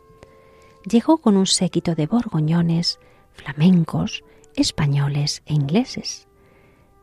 Llegó 0.85 1.19
con 1.19 1.37
un 1.37 1.47
séquito 1.47 1.95
de 1.95 2.09
borgoñones, 2.09 2.99
flamencos, 3.35 4.25
españoles 4.57 5.45
e 5.47 5.55
ingleses, 5.55 6.27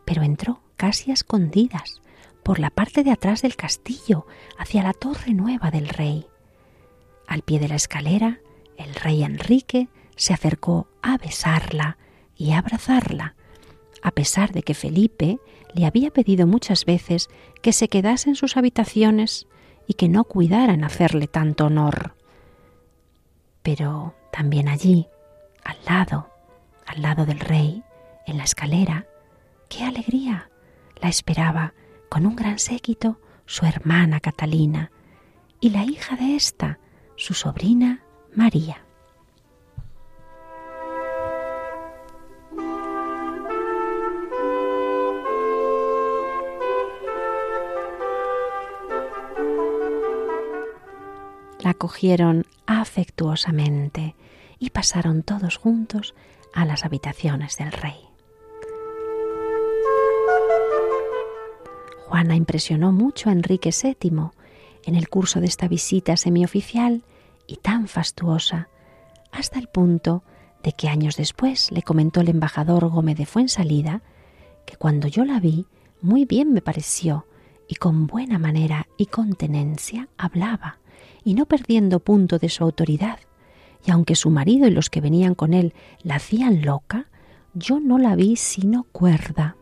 pero 0.03 0.21
entró 0.21 0.59
casi 0.75 1.11
a 1.11 1.13
escondidas 1.13 2.01
por 2.43 2.59
la 2.59 2.71
parte 2.71 3.05
de 3.05 3.11
atrás 3.11 3.41
del 3.41 3.55
castillo 3.55 4.27
hacia 4.57 4.83
la 4.83 4.91
torre 4.91 5.33
nueva 5.33 5.71
del 5.71 5.87
rey. 5.87 6.25
Al 7.25 7.41
pie 7.41 7.61
de 7.61 7.69
la 7.69 7.75
escalera, 7.75 8.41
el 8.75 8.95
rey 8.95 9.23
Enrique 9.23 9.87
se 10.15 10.33
acercó 10.33 10.87
a 11.01 11.17
besarla 11.17 11.97
y 12.35 12.53
abrazarla, 12.53 13.35
a 14.01 14.11
pesar 14.11 14.51
de 14.51 14.63
que 14.63 14.73
Felipe 14.73 15.39
le 15.73 15.85
había 15.85 16.11
pedido 16.11 16.47
muchas 16.47 16.85
veces 16.85 17.29
que 17.61 17.73
se 17.73 17.87
quedase 17.87 18.29
en 18.29 18.35
sus 18.35 18.57
habitaciones 18.57 19.47
y 19.87 19.93
que 19.93 20.09
no 20.09 20.23
cuidara 20.23 20.73
en 20.73 20.83
hacerle 20.83 21.27
tanto 21.27 21.65
honor. 21.65 22.15
Pero 23.63 24.15
también 24.31 24.67
allí, 24.67 25.07
al 25.63 25.77
lado, 25.87 26.29
al 26.85 27.01
lado 27.01 27.25
del 27.25 27.39
rey, 27.39 27.83
en 28.25 28.37
la 28.37 28.43
escalera, 28.43 29.05
qué 29.69 29.83
alegría 29.83 30.49
la 31.01 31.09
esperaba 31.09 31.73
con 32.09 32.25
un 32.25 32.35
gran 32.35 32.59
séquito 32.59 33.19
su 33.45 33.65
hermana 33.65 34.19
Catalina 34.19 34.91
y 35.59 35.69
la 35.71 35.83
hija 35.83 36.15
de 36.15 36.35
ésta, 36.35 36.79
su 37.15 37.33
sobrina 37.33 38.03
María. 38.33 38.85
Acogieron 51.71 52.45
afectuosamente 52.67 54.15
y 54.59 54.69
pasaron 54.69 55.23
todos 55.23 55.57
juntos 55.57 56.13
a 56.53 56.65
las 56.65 56.85
habitaciones 56.85 57.57
del 57.57 57.71
rey. 57.71 57.99
Juana 62.07 62.35
impresionó 62.35 62.91
mucho 62.91 63.29
a 63.29 63.33
Enrique 63.33 63.71
VII 63.71 64.31
en 64.85 64.95
el 64.95 65.09
curso 65.09 65.39
de 65.39 65.47
esta 65.47 65.67
visita 65.67 66.17
semioficial 66.17 67.03
y 67.47 67.57
tan 67.57 67.87
fastuosa, 67.87 68.67
hasta 69.31 69.59
el 69.59 69.67
punto 69.67 70.23
de 70.61 70.73
que 70.73 70.89
años 70.89 71.15
después 71.15 71.71
le 71.71 71.83
comentó 71.83 72.21
el 72.21 72.29
embajador 72.29 72.89
Gómez 72.89 73.17
de 73.17 73.25
Fuensalida 73.25 74.01
que 74.65 74.75
cuando 74.75 75.07
yo 75.07 75.25
la 75.25 75.39
vi 75.39 75.65
muy 76.01 76.25
bien 76.25 76.53
me 76.53 76.61
pareció 76.61 77.25
y 77.67 77.75
con 77.75 78.07
buena 78.07 78.37
manera 78.37 78.87
y 78.97 79.05
contenencia 79.05 80.09
hablaba 80.17 80.80
y 81.23 81.33
no 81.33 81.45
perdiendo 81.45 81.99
punto 81.99 82.39
de 82.39 82.49
su 82.49 82.63
autoridad. 82.63 83.19
Y 83.85 83.91
aunque 83.91 84.15
su 84.15 84.29
marido 84.29 84.67
y 84.67 84.71
los 84.71 84.89
que 84.89 85.01
venían 85.01 85.35
con 85.35 85.53
él 85.53 85.73
la 86.03 86.15
hacían 86.15 86.61
loca, 86.61 87.07
yo 87.53 87.79
no 87.79 87.97
la 87.97 88.15
vi 88.15 88.35
sino 88.35 88.83
cuerda. 88.91 89.55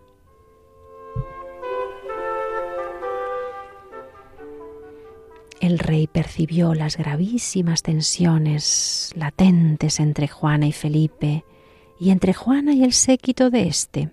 El 5.59 5.77
rey 5.77 6.07
percibió 6.07 6.73
las 6.73 6.95
gravísimas 6.95 7.83
tensiones 7.83 9.11
latentes 9.15 9.99
entre 9.99 10.29
Juana 10.29 10.67
y 10.67 10.71
Felipe 10.71 11.43
y 11.99 12.11
entre 12.11 12.33
Juana 12.33 12.73
y 12.73 12.83
el 12.83 12.93
séquito 12.93 13.49
de 13.49 13.67
éste. 13.67 14.09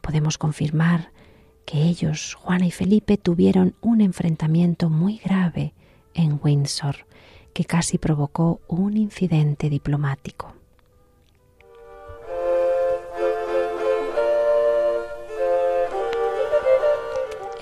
Podemos 0.00 0.38
confirmar 0.38 1.12
que 1.66 1.82
ellos, 1.82 2.34
Juana 2.34 2.66
y 2.66 2.70
Felipe, 2.70 3.18
tuvieron 3.18 3.74
un 3.82 4.00
enfrentamiento 4.00 4.88
muy 4.88 5.18
grave 5.18 5.74
en 6.14 6.40
Windsor, 6.42 7.06
que 7.52 7.64
casi 7.64 7.98
provocó 7.98 8.60
un 8.68 8.96
incidente 8.96 9.68
diplomático. 9.68 10.54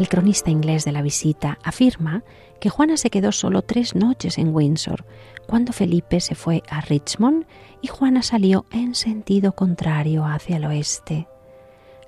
El 0.00 0.08
cronista 0.08 0.50
inglés 0.50 0.86
de 0.86 0.92
la 0.92 1.02
visita 1.02 1.58
afirma 1.62 2.24
que 2.58 2.70
Juana 2.70 2.96
se 2.96 3.10
quedó 3.10 3.32
solo 3.32 3.60
tres 3.60 3.94
noches 3.94 4.38
en 4.38 4.54
Windsor, 4.54 5.04
cuando 5.46 5.74
Felipe 5.74 6.20
se 6.20 6.34
fue 6.34 6.62
a 6.70 6.80
Richmond 6.80 7.44
y 7.82 7.88
Juana 7.88 8.22
salió 8.22 8.64
en 8.70 8.94
sentido 8.94 9.52
contrario 9.52 10.24
hacia 10.24 10.56
el 10.56 10.64
oeste. 10.64 11.28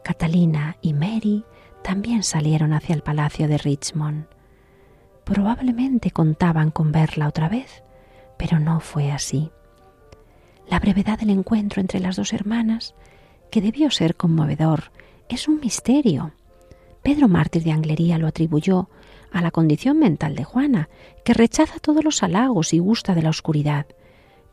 Catalina 0.02 0.78
y 0.80 0.94
Mary 0.94 1.44
también 1.82 2.22
salieron 2.22 2.72
hacia 2.72 2.94
el 2.94 3.02
palacio 3.02 3.46
de 3.46 3.58
Richmond. 3.58 4.26
Probablemente 5.24 6.10
contaban 6.10 6.70
con 6.70 6.92
verla 6.92 7.28
otra 7.28 7.48
vez, 7.48 7.82
pero 8.36 8.58
no 8.58 8.80
fue 8.80 9.10
así. 9.12 9.50
La 10.68 10.80
brevedad 10.80 11.18
del 11.18 11.30
encuentro 11.30 11.80
entre 11.80 12.00
las 12.00 12.16
dos 12.16 12.32
hermanas, 12.32 12.94
que 13.50 13.60
debió 13.60 13.90
ser 13.90 14.16
conmovedor, 14.16 14.90
es 15.28 15.48
un 15.48 15.60
misterio. 15.60 16.32
Pedro 17.02 17.28
Mártir 17.28 17.64
de 17.64 17.72
Anglería 17.72 18.18
lo 18.18 18.26
atribuyó 18.26 18.88
a 19.32 19.42
la 19.42 19.50
condición 19.50 19.98
mental 19.98 20.34
de 20.34 20.44
Juana, 20.44 20.88
que 21.24 21.34
rechaza 21.34 21.78
todos 21.78 22.04
los 22.04 22.22
halagos 22.22 22.72
y 22.72 22.78
gusta 22.78 23.14
de 23.14 23.22
la 23.22 23.30
oscuridad. 23.30 23.86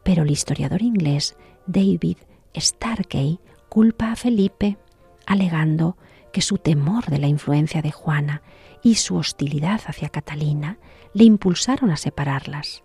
Pero 0.03 0.23
el 0.23 0.32
historiador 0.32 0.82
inglés 0.82 1.36
David 1.67 2.17
Starkey 2.55 3.39
culpa 3.67 4.12
a 4.12 4.15
Felipe, 4.15 4.77
alegando 5.25 5.97
que 6.31 6.41
su 6.41 6.57
temor 6.57 7.05
de 7.05 7.19
la 7.19 7.27
influencia 7.27 7.81
de 7.81 7.91
Juana 7.91 8.41
y 8.83 8.95
su 8.95 9.15
hostilidad 9.15 9.81
hacia 9.85 10.09
Catalina 10.09 10.77
le 11.13 11.23
impulsaron 11.23 11.91
a 11.91 11.97
separarlas. 11.97 12.83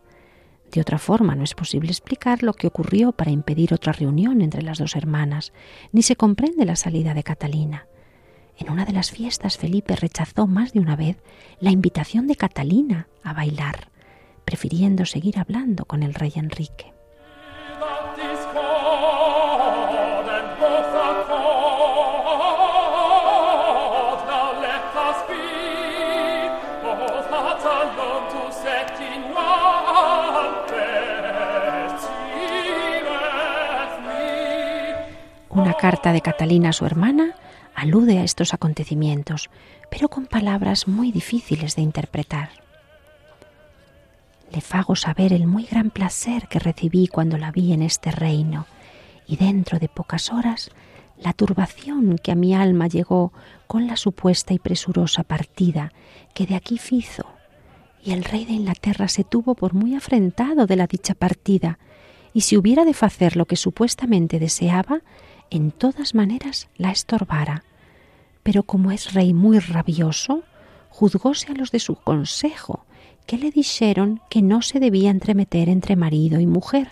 De 0.73 0.81
otra 0.81 0.99
forma, 0.99 1.37
no 1.37 1.45
es 1.45 1.55
posible 1.55 1.91
explicar 1.91 2.43
lo 2.43 2.53
que 2.53 2.67
ocurrió 2.67 3.13
para 3.13 3.31
impedir 3.31 3.73
otra 3.73 3.93
reunión 3.93 4.41
entre 4.41 4.63
las 4.63 4.79
dos 4.79 4.97
hermanas, 4.97 5.53
ni 5.93 6.03
se 6.03 6.17
comprende 6.17 6.65
la 6.65 6.77
salida 6.77 7.15
de 7.15 7.23
Catalina. 7.23 7.87
En 8.57 8.71
una 8.71 8.85
de 8.85 8.93
las 8.93 9.11
fiestas 9.11 9.59
Felipe 9.59 9.95
rechazó 9.97 10.47
más 10.47 10.73
de 10.73 10.81
una 10.81 10.97
vez 10.97 11.17
la 11.61 11.71
invitación 11.71 12.27
de 12.27 12.37
Catalina 12.37 13.09
a 13.23 13.35
bailar, 13.35 13.91
prefiriendo 14.45 15.07
seguir 15.07 15.39
hablando 15.39 15.85
con 15.85 16.03
el 16.03 16.15
rey 16.15 16.33
Enrique. 16.37 16.94
Carta 35.85 36.15
de 36.15 36.23
Catalina 36.23 36.71
a 36.71 36.73
su 36.73 36.87
hermana 36.87 37.35
alude 37.75 38.19
a 38.19 38.25
estos 38.25 38.55
acontecimientos, 38.55 39.51
pero 39.91 40.09
con 40.09 40.25
palabras 40.25 40.89
muy 40.89 41.13
difíciles 41.13 41.77
de 41.77 41.83
interpretar. 41.83 42.49
Le 44.51 44.63
fago 44.63 44.97
saber 44.97 45.35
el 45.35 45.47
muy 45.47 45.65
gran 45.65 45.91
placer 45.91 46.49
que 46.49 46.59
recibí 46.59 47.07
cuando 47.07 47.37
la 47.37 47.51
vi 47.51 47.75
en 47.75 47.83
este 47.83 48.11
reino, 48.11 48.65
y 49.27 49.37
dentro 49.37 49.79
de 49.79 49.91
pocas 49.91 50.33
horas 50.33 50.71
la 51.19 51.35
turbación 51.35 52.17
que 52.17 52.33
a 52.33 52.35
mi 52.35 52.55
alma 52.55 52.87
llegó 52.87 53.35
con 53.67 53.87
la 53.87 53.99
supuesta 53.99 54.55
y 54.55 54.59
presurosa 54.59 55.23
partida 55.23 55.93
que 56.33 56.47
de 56.47 56.55
aquí 56.55 56.79
fizo, 56.79 57.27
y 58.03 58.13
el 58.13 58.25
rey 58.25 58.47
de 58.47 58.55
Inglaterra 58.55 59.09
se 59.09 59.23
tuvo 59.23 59.55
por 59.55 59.75
muy 59.75 59.95
afrentado 59.95 60.65
de 60.67 60.77
la 60.77 60.87
dicha 60.87 61.13
partida, 61.13 61.79
y 62.33 62.41
si 62.41 62.57
hubiera 62.57 62.87
de 62.87 62.97
hacer 62.99 63.37
lo 63.37 63.45
que 63.45 63.57
supuestamente 63.57 64.39
deseaba, 64.39 65.03
en 65.57 65.71
todas 65.71 66.15
maneras 66.15 66.69
la 66.77 66.91
estorbara. 66.91 67.65
Pero 68.43 68.63
como 68.63 68.91
es 68.91 69.13
rey 69.15 69.33
muy 69.33 69.59
rabioso, 69.59 70.43
juzgóse 70.91 71.53
a 71.53 71.55
los 71.55 71.71
de 71.71 71.81
su 71.81 71.97
consejo 71.97 72.85
que 73.27 73.39
le 73.39 73.51
dijeron 73.51 74.21
que 74.29 74.43
no 74.43 74.63
se 74.63 74.81
debía 74.81 75.11
entremeter 75.11 75.69
entre 75.69 75.97
marido 75.97 76.41
y 76.41 76.47
mujer, 76.47 76.91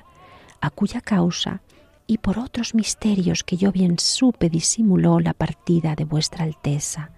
a 0.61 0.71
cuya 0.71 1.01
causa 1.01 1.61
y 2.07 2.19
por 2.19 2.39
otros 2.39 2.75
misterios 2.75 3.45
que 3.45 3.57
yo 3.57 3.73
bien 3.73 3.99
supe 3.99 4.49
disimuló 4.49 5.21
la 5.21 5.35
partida 5.35 5.95
de 5.95 6.05
vuestra 6.05 6.45
Alteza, 6.45 7.11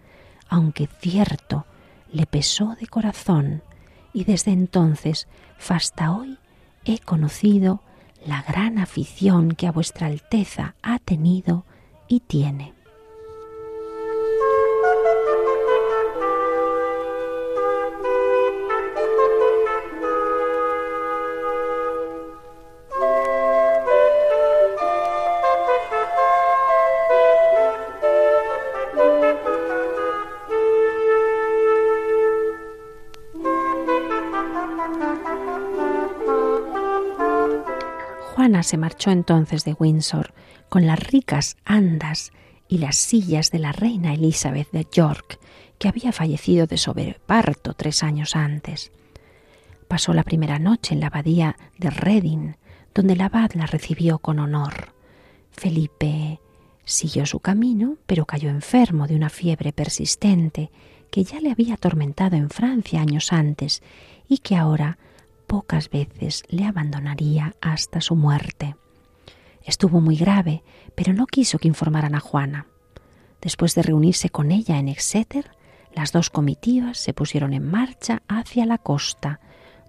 aunque 0.48 0.88
cierto 1.00 1.66
le 2.12 2.26
pesó 2.26 2.76
de 2.80 2.86
corazón, 2.86 3.62
y 4.12 4.24
desde 4.24 4.52
entonces 4.52 5.26
hasta 5.68 6.12
hoy 6.12 6.38
he 6.84 6.98
conocido 6.98 7.80
la 8.26 8.42
gran 8.42 8.78
afición 8.78 9.52
que 9.52 9.66
a 9.66 9.72
vuestra 9.72 10.06
Alteza 10.06 10.74
ha 10.82 10.98
tenido 10.98 11.64
y 12.08 12.20
tiene. 12.20 12.73
Se 38.64 38.76
marchó 38.76 39.10
entonces 39.10 39.64
de 39.64 39.74
Windsor 39.74 40.34
con 40.68 40.86
las 40.86 40.98
ricas 40.98 41.56
andas 41.64 42.32
y 42.68 42.78
las 42.78 42.96
sillas 42.96 43.50
de 43.50 43.58
la 43.58 43.72
reina 43.72 44.14
Elizabeth 44.14 44.70
de 44.72 44.86
York, 44.90 45.38
que 45.78 45.88
había 45.88 46.12
fallecido 46.12 46.66
de 46.66 46.78
sobreparto 46.78 47.74
tres 47.74 48.02
años 48.02 48.36
antes. 48.36 48.90
Pasó 49.88 50.12
la 50.14 50.24
primera 50.24 50.58
noche 50.58 50.94
en 50.94 51.00
la 51.00 51.08
abadía 51.08 51.56
de 51.78 51.90
Reading, 51.90 52.54
donde 52.94 53.12
el 53.12 53.20
abad 53.20 53.52
la 53.54 53.66
recibió 53.66 54.18
con 54.18 54.38
honor. 54.38 54.94
Felipe 55.50 56.40
siguió 56.84 57.26
su 57.26 57.40
camino, 57.40 57.96
pero 58.06 58.24
cayó 58.24 58.48
enfermo 58.50 59.06
de 59.06 59.16
una 59.16 59.30
fiebre 59.30 59.72
persistente 59.72 60.70
que 61.10 61.24
ya 61.24 61.40
le 61.40 61.50
había 61.50 61.74
atormentado 61.74 62.36
en 62.36 62.50
Francia 62.50 63.00
años 63.00 63.32
antes 63.32 63.82
y 64.28 64.38
que 64.38 64.56
ahora 64.56 64.98
pocas 65.54 65.88
veces 65.88 66.42
le 66.48 66.64
abandonaría 66.64 67.54
hasta 67.60 68.00
su 68.00 68.16
muerte. 68.16 68.74
Estuvo 69.62 70.00
muy 70.00 70.16
grave, 70.16 70.64
pero 70.96 71.12
no 71.12 71.28
quiso 71.28 71.60
que 71.60 71.68
informaran 71.68 72.16
a 72.16 72.18
Juana. 72.18 72.66
Después 73.40 73.76
de 73.76 73.82
reunirse 73.82 74.30
con 74.30 74.50
ella 74.50 74.80
en 74.80 74.88
Exeter, 74.88 75.52
las 75.94 76.10
dos 76.10 76.28
comitivas 76.28 76.98
se 76.98 77.14
pusieron 77.14 77.52
en 77.52 77.70
marcha 77.70 78.24
hacia 78.26 78.66
la 78.66 78.78
costa, 78.78 79.38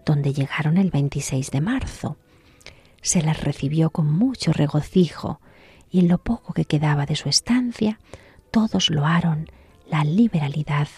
donde 0.06 0.34
llegaron 0.34 0.78
el 0.78 0.92
26 0.92 1.50
de 1.50 1.62
marzo. 1.62 2.18
Se 3.02 3.24
las 3.24 3.44
recibió 3.44 3.90
con 3.90 4.12
mucho 4.12 4.54
regocijo, 4.54 5.42
y 5.90 5.98
en 5.98 6.10
lo 6.10 6.20
poco 6.20 6.54
que 6.54 6.66
quedaba 6.66 7.08
de 7.08 7.16
su 7.16 7.28
estancia, 7.28 8.00
todos 8.52 8.92
loaron 8.92 9.50
la 9.90 10.04
liberalidad 10.04 10.90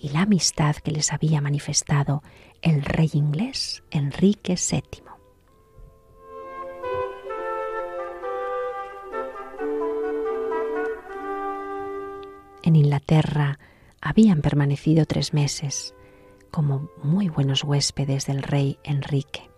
y 0.00 0.08
la 0.08 0.22
amistad 0.22 0.74
que 0.74 0.90
les 0.90 1.12
había 1.12 1.40
manifestado 1.40 2.24
el 2.62 2.82
rey 2.82 3.10
inglés 3.12 3.82
Enrique 3.90 4.54
VII. 4.54 5.02
En 12.62 12.76
Inglaterra 12.76 13.58
habían 14.00 14.42
permanecido 14.42 15.06
tres 15.06 15.32
meses 15.32 15.94
como 16.50 16.90
muy 17.02 17.28
buenos 17.28 17.64
huéspedes 17.64 18.26
del 18.26 18.42
rey 18.42 18.78
Enrique. 18.82 19.48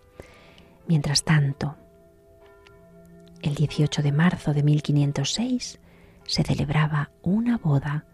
Mientras 0.87 1.23
tanto, 1.23 1.75
el 3.41 3.55
18 3.55 4.01
de 4.01 4.11
marzo 4.11 4.53
de 4.53 4.63
1506 4.63 5.79
se 6.25 6.43
celebraba 6.43 7.11
una 7.21 7.57
boda 7.57 8.05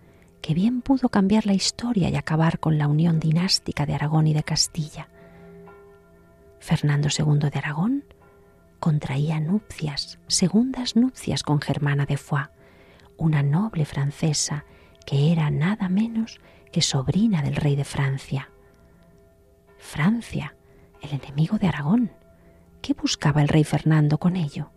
que 0.42 0.54
bien 0.54 0.82
pudo 0.82 1.10
cambiar 1.10 1.46
la 1.46 1.54
historia 1.54 2.10
y 2.10 2.16
acabar 2.16 2.60
con 2.60 2.78
la 2.78 2.88
unión 2.88 3.20
dinástica 3.20 3.86
de 3.86 3.96
Aragón 3.96 4.28
y 4.28 4.34
de 4.34 4.44
Castilla. 4.44 5.10
Fernando 6.60 7.10
II 7.16 7.50
de 7.50 7.58
Aragón 7.58 8.04
contraía 8.80 9.40
nupcias, 9.40 10.20
segundas 10.28 10.96
nupcias 10.96 11.44
con 11.44 11.62
Germana 11.62 12.06
de 12.06 12.18
Foix, 12.18 12.50
una 13.18 13.44
noble 13.44 13.86
francesa 13.86 14.66
que 15.06 15.32
era 15.32 15.50
nada 15.50 15.90
menos 15.90 16.40
que 16.72 16.82
sobrina 16.82 17.42
del 17.42 17.56
rey 17.56 17.76
de 17.76 17.86
Francia. 17.86 18.52
Francia, 19.78 20.56
el 21.02 21.14
enemigo 21.14 21.58
de 21.58 21.68
Aragón. 21.68 22.12
¿Qué 22.82 22.94
buscaba 22.94 23.42
el 23.42 23.48
rey 23.48 23.64
Fernando 23.64 24.18
con 24.18 24.36
ello? 24.36 24.72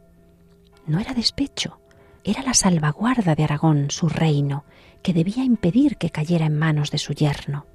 No 0.86 0.98
era 0.98 1.14
despecho, 1.14 1.79
era 2.24 2.42
la 2.42 2.54
salvaguarda 2.54 3.34
de 3.34 3.44
Aragón, 3.44 3.90
su 3.90 4.08
reino, 4.08 4.64
que 5.02 5.12
debía 5.12 5.44
impedir 5.44 5.96
que 5.96 6.10
cayera 6.10 6.46
en 6.46 6.58
manos 6.58 6.90
de 6.90 6.98
su 6.98 7.12
yerno. 7.14 7.66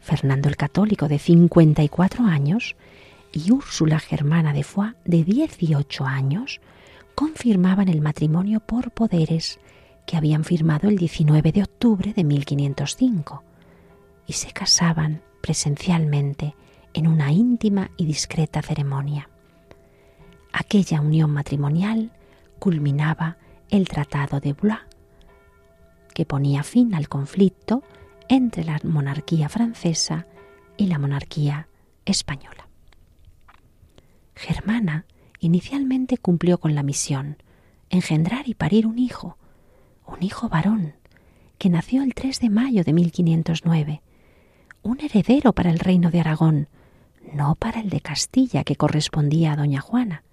Fernando 0.00 0.48
el 0.48 0.56
Católico, 0.56 1.08
de 1.08 1.18
54 1.18 2.24
años, 2.24 2.76
y 3.32 3.50
Úrsula 3.50 3.98
Germana 3.98 4.52
de 4.52 4.62
Foix, 4.62 4.94
de 5.04 5.24
18 5.24 6.04
años, 6.04 6.60
confirmaban 7.14 7.88
el 7.88 8.00
matrimonio 8.00 8.60
por 8.60 8.90
poderes 8.92 9.58
que 10.06 10.16
habían 10.16 10.44
firmado 10.44 10.88
el 10.88 10.96
19 10.96 11.52
de 11.52 11.62
octubre 11.62 12.12
de 12.12 12.24
1505 12.24 13.42
y 14.26 14.32
se 14.34 14.52
casaban 14.52 15.22
presencialmente 15.40 16.54
en 16.92 17.06
una 17.06 17.32
íntima 17.32 17.90
y 17.96 18.06
discreta 18.06 18.62
ceremonia. 18.62 19.28
Aquella 20.52 21.00
unión 21.00 21.30
matrimonial 21.30 22.12
culminaba 22.58 23.36
el 23.70 23.88
Tratado 23.88 24.40
de 24.40 24.52
Blois, 24.52 24.80
que 26.14 26.24
ponía 26.24 26.62
fin 26.62 26.94
al 26.94 27.08
conflicto 27.08 27.82
entre 28.28 28.64
la 28.64 28.80
monarquía 28.84 29.48
francesa 29.48 30.26
y 30.76 30.86
la 30.86 30.98
monarquía 30.98 31.68
española. 32.04 32.68
Germana 34.34 35.06
inicialmente 35.40 36.18
cumplió 36.18 36.58
con 36.58 36.74
la 36.74 36.82
misión, 36.82 37.36
engendrar 37.90 38.48
y 38.48 38.54
parir 38.54 38.86
un 38.86 38.98
hijo, 38.98 39.36
un 40.06 40.22
hijo 40.22 40.48
varón, 40.48 40.94
que 41.58 41.68
nació 41.70 42.02
el 42.02 42.14
3 42.14 42.40
de 42.40 42.50
mayo 42.50 42.84
de 42.84 42.92
1509, 42.92 44.02
un 44.82 45.00
heredero 45.00 45.52
para 45.52 45.70
el 45.70 45.78
reino 45.78 46.10
de 46.10 46.20
Aragón, 46.20 46.68
no 47.32 47.54
para 47.54 47.80
el 47.80 47.90
de 47.90 48.00
Castilla 48.00 48.64
que 48.64 48.76
correspondía 48.76 49.52
a 49.52 49.56
doña 49.56 49.80
Juana. 49.80 50.24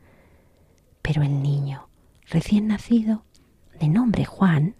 Pero 1.01 1.23
el 1.23 1.41
niño, 1.41 1.87
recién 2.31 2.67
nacido, 2.67 3.23
de 3.79 3.89
nombre 3.89 4.25
Juan, 4.25 4.75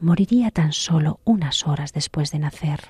moriría 0.00 0.50
tan 0.50 0.72
solo 0.72 1.20
unas 1.24 1.66
horas 1.66 1.92
después 1.92 2.30
de 2.30 2.40
nacer. 2.40 2.80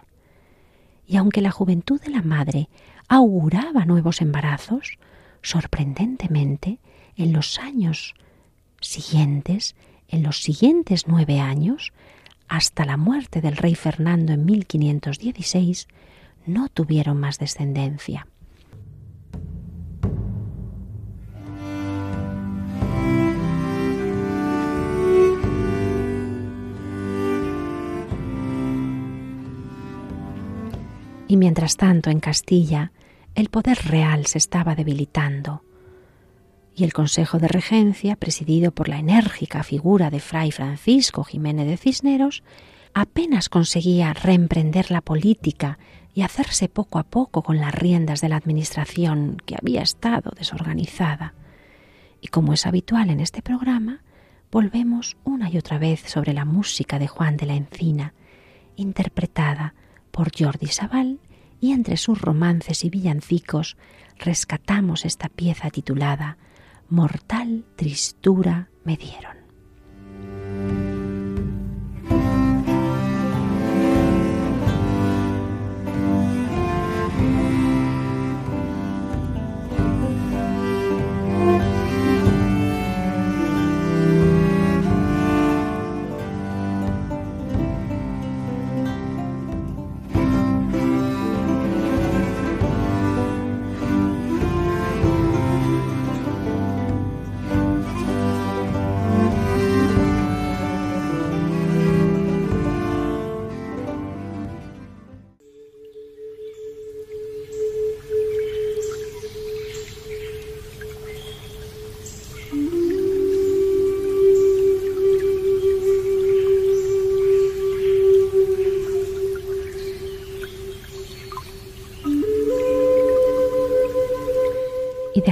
Y 1.06 1.16
aunque 1.16 1.40
la 1.40 1.50
juventud 1.50 2.00
de 2.00 2.10
la 2.10 2.22
madre 2.22 2.68
auguraba 3.08 3.84
nuevos 3.84 4.20
embarazos, 4.20 4.98
sorprendentemente, 5.42 6.80
en 7.16 7.32
los 7.32 7.58
años 7.58 8.14
siguientes, 8.80 9.76
en 10.08 10.22
los 10.22 10.42
siguientes 10.42 11.06
nueve 11.06 11.40
años, 11.40 11.92
hasta 12.48 12.84
la 12.84 12.96
muerte 12.96 13.40
del 13.40 13.56
rey 13.56 13.74
Fernando 13.74 14.32
en 14.32 14.44
1516, 14.44 15.86
no 16.46 16.68
tuvieron 16.68 17.18
más 17.18 17.38
descendencia. 17.38 18.26
Y 31.28 31.36
mientras 31.36 31.76
tanto 31.76 32.10
en 32.10 32.18
Castilla 32.18 32.90
el 33.34 33.50
poder 33.50 33.78
real 33.86 34.26
se 34.26 34.38
estaba 34.38 34.74
debilitando 34.74 35.62
y 36.78 36.84
el 36.84 36.92
Consejo 36.92 37.38
de 37.38 37.48
Regencia, 37.48 38.14
presidido 38.14 38.70
por 38.70 38.88
la 38.88 39.00
enérgica 39.00 39.64
figura 39.64 40.10
de 40.10 40.20
Fray 40.20 40.52
Francisco 40.52 41.24
Jiménez 41.24 41.66
de 41.66 41.76
Cisneros, 41.76 42.44
apenas 42.94 43.48
conseguía 43.48 44.12
reemprender 44.12 44.92
la 44.92 45.00
política 45.00 45.80
y 46.14 46.22
hacerse 46.22 46.68
poco 46.68 47.00
a 47.00 47.02
poco 47.02 47.42
con 47.42 47.58
las 47.58 47.74
riendas 47.74 48.20
de 48.20 48.28
la 48.28 48.36
administración 48.36 49.38
que 49.44 49.56
había 49.60 49.82
estado 49.82 50.30
desorganizada. 50.38 51.34
Y 52.20 52.28
como 52.28 52.52
es 52.52 52.64
habitual 52.64 53.10
en 53.10 53.18
este 53.18 53.42
programa, 53.42 54.02
volvemos 54.52 55.16
una 55.24 55.50
y 55.50 55.58
otra 55.58 55.78
vez 55.78 56.02
sobre 56.06 56.32
la 56.32 56.44
música 56.44 57.00
de 57.00 57.08
Juan 57.08 57.36
de 57.36 57.46
la 57.46 57.54
Encina, 57.54 58.14
interpretada 58.76 59.74
por 60.10 60.30
Jordi 60.36 60.68
Sabal 60.68 61.20
y 61.60 61.72
entre 61.72 61.96
sus 61.96 62.20
romances 62.20 62.84
y 62.84 62.90
villancicos 62.90 63.76
rescatamos 64.18 65.04
esta 65.04 65.28
pieza 65.28 65.70
titulada 65.70 66.38
Mortal 66.88 67.64
tristura 67.76 68.70
me 68.84 68.96
dieron. 68.96 69.37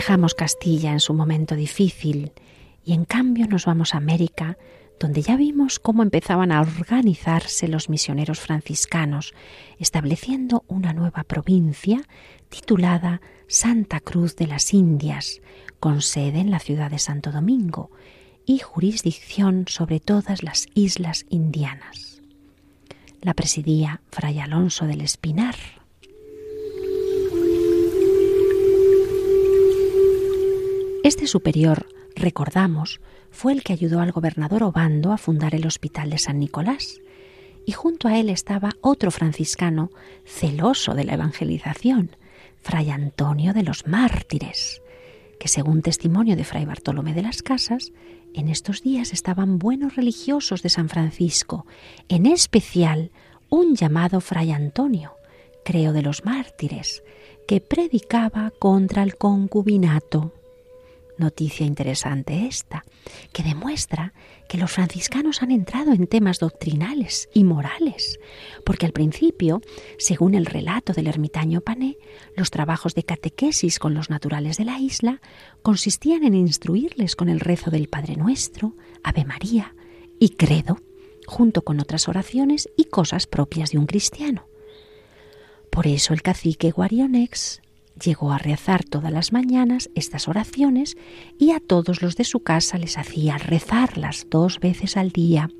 Dejamos 0.06 0.34
Castilla 0.34 0.92
en 0.92 1.00
su 1.00 1.14
momento 1.14 1.56
difícil 1.56 2.30
y 2.84 2.92
en 2.92 3.06
cambio 3.06 3.48
nos 3.48 3.66
vamos 3.66 3.92
a 3.92 3.96
América, 3.96 4.56
donde 5.00 5.20
ya 5.20 5.36
vimos 5.36 5.80
cómo 5.80 6.04
empezaban 6.04 6.52
a 6.52 6.60
organizarse 6.60 7.66
los 7.66 7.88
misioneros 7.88 8.38
franciscanos, 8.38 9.34
estableciendo 9.80 10.64
una 10.68 10.92
nueva 10.92 11.24
provincia 11.24 12.02
titulada 12.50 13.20
Santa 13.48 13.98
Cruz 13.98 14.36
de 14.36 14.46
las 14.46 14.72
Indias, 14.74 15.40
con 15.80 16.00
sede 16.02 16.38
en 16.38 16.52
la 16.52 16.60
ciudad 16.60 16.92
de 16.92 17.00
Santo 17.00 17.32
Domingo 17.32 17.90
y 18.46 18.60
jurisdicción 18.60 19.64
sobre 19.66 19.98
todas 19.98 20.44
las 20.44 20.68
islas 20.74 21.26
indianas. 21.30 22.22
La 23.22 23.34
presidía 23.34 24.02
Fray 24.12 24.38
Alonso 24.38 24.86
del 24.86 25.00
Espinar. 25.00 25.56
Este 31.06 31.28
superior, 31.28 31.86
recordamos, 32.16 33.00
fue 33.30 33.52
el 33.52 33.62
que 33.62 33.72
ayudó 33.72 34.00
al 34.00 34.10
gobernador 34.10 34.64
Obando 34.64 35.12
a 35.12 35.18
fundar 35.18 35.54
el 35.54 35.64
Hospital 35.64 36.10
de 36.10 36.18
San 36.18 36.40
Nicolás, 36.40 37.00
y 37.64 37.70
junto 37.70 38.08
a 38.08 38.18
él 38.18 38.28
estaba 38.28 38.70
otro 38.80 39.12
franciscano 39.12 39.92
celoso 40.24 40.94
de 40.94 41.04
la 41.04 41.14
evangelización, 41.14 42.10
Fray 42.60 42.90
Antonio 42.90 43.54
de 43.54 43.62
los 43.62 43.86
Mártires, 43.86 44.82
que 45.38 45.46
según 45.46 45.80
testimonio 45.80 46.34
de 46.34 46.42
Fray 46.42 46.64
Bartolomé 46.64 47.14
de 47.14 47.22
las 47.22 47.40
Casas, 47.40 47.92
en 48.34 48.48
estos 48.48 48.82
días 48.82 49.12
estaban 49.12 49.60
buenos 49.60 49.94
religiosos 49.94 50.60
de 50.64 50.70
San 50.70 50.88
Francisco, 50.88 51.66
en 52.08 52.26
especial 52.26 53.12
un 53.48 53.76
llamado 53.76 54.20
Fray 54.20 54.50
Antonio, 54.50 55.12
creo 55.64 55.92
de 55.92 56.02
los 56.02 56.24
mártires, 56.24 57.04
que 57.46 57.60
predicaba 57.60 58.52
contra 58.58 59.04
el 59.04 59.14
concubinato 59.14 60.32
Noticia 61.18 61.64
interesante 61.64 62.46
esta, 62.46 62.84
que 63.32 63.42
demuestra 63.42 64.12
que 64.50 64.58
los 64.58 64.70
franciscanos 64.70 65.42
han 65.42 65.50
entrado 65.50 65.92
en 65.92 66.06
temas 66.06 66.38
doctrinales 66.38 67.30
y 67.32 67.42
morales, 67.42 68.18
porque 68.64 68.84
al 68.84 68.92
principio, 68.92 69.62
según 69.98 70.34
el 70.34 70.44
relato 70.44 70.92
del 70.92 71.06
ermitaño 71.06 71.62
Pané, 71.62 71.96
los 72.36 72.50
trabajos 72.50 72.94
de 72.94 73.04
catequesis 73.04 73.78
con 73.78 73.94
los 73.94 74.10
naturales 74.10 74.58
de 74.58 74.66
la 74.66 74.78
isla 74.78 75.22
consistían 75.62 76.22
en 76.22 76.34
instruirles 76.34 77.16
con 77.16 77.30
el 77.30 77.40
rezo 77.40 77.70
del 77.70 77.88
Padre 77.88 78.16
Nuestro, 78.16 78.76
Ave 79.02 79.24
María 79.24 79.74
y 80.20 80.30
Credo, 80.30 80.80
junto 81.26 81.62
con 81.62 81.80
otras 81.80 82.08
oraciones 82.08 82.68
y 82.76 82.84
cosas 82.84 83.26
propias 83.26 83.70
de 83.70 83.78
un 83.78 83.86
cristiano. 83.86 84.48
Por 85.70 85.86
eso 85.86 86.12
el 86.12 86.22
cacique 86.22 86.70
Guarionex 86.70 87.62
llegó 88.02 88.32
a 88.32 88.38
rezar 88.38 88.84
todas 88.84 89.12
las 89.12 89.32
mañanas 89.32 89.90
estas 89.94 90.28
oraciones 90.28 90.96
y 91.38 91.52
a 91.52 91.60
todos 91.60 92.02
los 92.02 92.16
de 92.16 92.24
su 92.24 92.40
casa 92.40 92.78
les 92.78 92.98
hacía 92.98 93.38
rezarlas 93.38 94.26
dos 94.30 94.60
veces 94.60 94.96
al 94.96 95.10
día. 95.10 95.50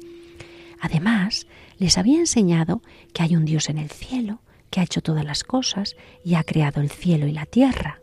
Además, 0.81 1.47
les 1.79 1.99
había 1.99 2.19
enseñado 2.19 2.83
que 3.13 3.23
hay 3.23 3.37
un 3.37 3.45
Dios 3.45 3.69
en 3.69 3.79
el 3.79 3.91
cielo, 3.91 4.41
que 4.71 4.81
ha 4.81 4.85
hecho 4.85 5.01
todas 5.01 5.25
las 5.25 5.45
cosas 5.45 5.97
y 6.25 6.35
ha 6.35 6.45
creado 6.45 6.81
el 6.81 6.91
cielo 6.91 7.27
y 7.27 7.33
la 7.33 7.47
tierra. 7.47 8.01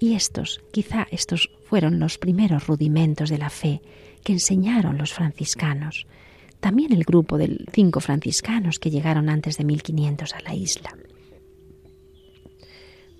Y 0.00 0.14
estos, 0.14 0.60
quizá 0.72 1.06
estos 1.10 1.50
fueron 1.64 1.98
los 1.98 2.18
primeros 2.18 2.66
rudimentos 2.66 3.30
de 3.30 3.38
la 3.38 3.50
fe 3.50 3.80
que 4.22 4.32
enseñaron 4.32 4.98
los 4.98 5.12
franciscanos, 5.12 6.06
también 6.60 6.92
el 6.92 7.04
grupo 7.04 7.38
de 7.38 7.64
cinco 7.72 8.00
franciscanos 8.00 8.78
que 8.78 8.90
llegaron 8.90 9.28
antes 9.28 9.56
de 9.56 9.64
1500 9.64 10.34
a 10.34 10.40
la 10.40 10.54
isla 10.54 10.94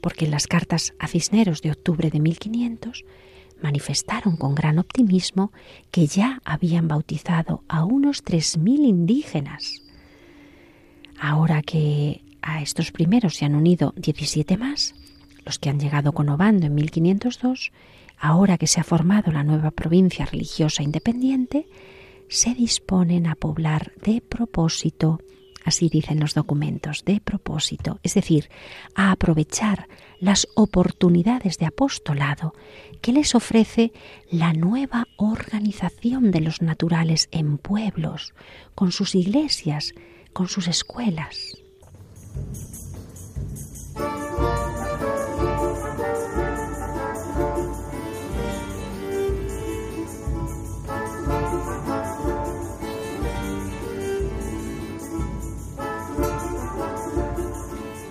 porque 0.08 0.24
en 0.24 0.30
las 0.30 0.46
cartas 0.46 0.94
a 0.98 1.06
Cisneros 1.06 1.60
de 1.60 1.70
octubre 1.70 2.08
de 2.08 2.18
1500 2.18 3.04
manifestaron 3.60 4.38
con 4.38 4.54
gran 4.54 4.78
optimismo 4.78 5.52
que 5.90 6.06
ya 6.06 6.40
habían 6.46 6.88
bautizado 6.88 7.62
a 7.68 7.84
unos 7.84 8.24
3.000 8.24 8.86
indígenas. 8.86 9.82
Ahora 11.20 11.60
que 11.60 12.22
a 12.40 12.62
estos 12.62 12.90
primeros 12.90 13.34
se 13.34 13.44
han 13.44 13.54
unido 13.54 13.92
17 13.98 14.56
más, 14.56 14.94
los 15.44 15.58
que 15.58 15.68
han 15.68 15.78
llegado 15.78 16.12
con 16.12 16.30
Obando 16.30 16.64
en 16.64 16.74
1502, 16.74 17.70
ahora 18.18 18.56
que 18.56 18.66
se 18.66 18.80
ha 18.80 18.84
formado 18.84 19.30
la 19.30 19.44
nueva 19.44 19.72
provincia 19.72 20.24
religiosa 20.24 20.82
independiente, 20.82 21.68
se 22.28 22.54
disponen 22.54 23.26
a 23.26 23.34
poblar 23.34 23.92
de 24.02 24.22
propósito 24.22 25.20
así 25.68 25.88
dicen 25.88 26.18
los 26.18 26.34
documentos, 26.34 27.04
de 27.04 27.20
propósito, 27.20 28.00
es 28.02 28.14
decir, 28.14 28.50
a 28.94 29.12
aprovechar 29.12 29.86
las 30.20 30.48
oportunidades 30.56 31.58
de 31.58 31.66
apostolado 31.66 32.54
que 33.00 33.12
les 33.12 33.34
ofrece 33.34 33.92
la 34.30 34.52
nueva 34.52 35.06
organización 35.16 36.30
de 36.30 36.40
los 36.40 36.60
naturales 36.62 37.28
en 37.30 37.58
pueblos, 37.58 38.34
con 38.74 38.90
sus 38.90 39.14
iglesias, 39.14 39.94
con 40.32 40.48
sus 40.48 40.66
escuelas. 40.66 41.56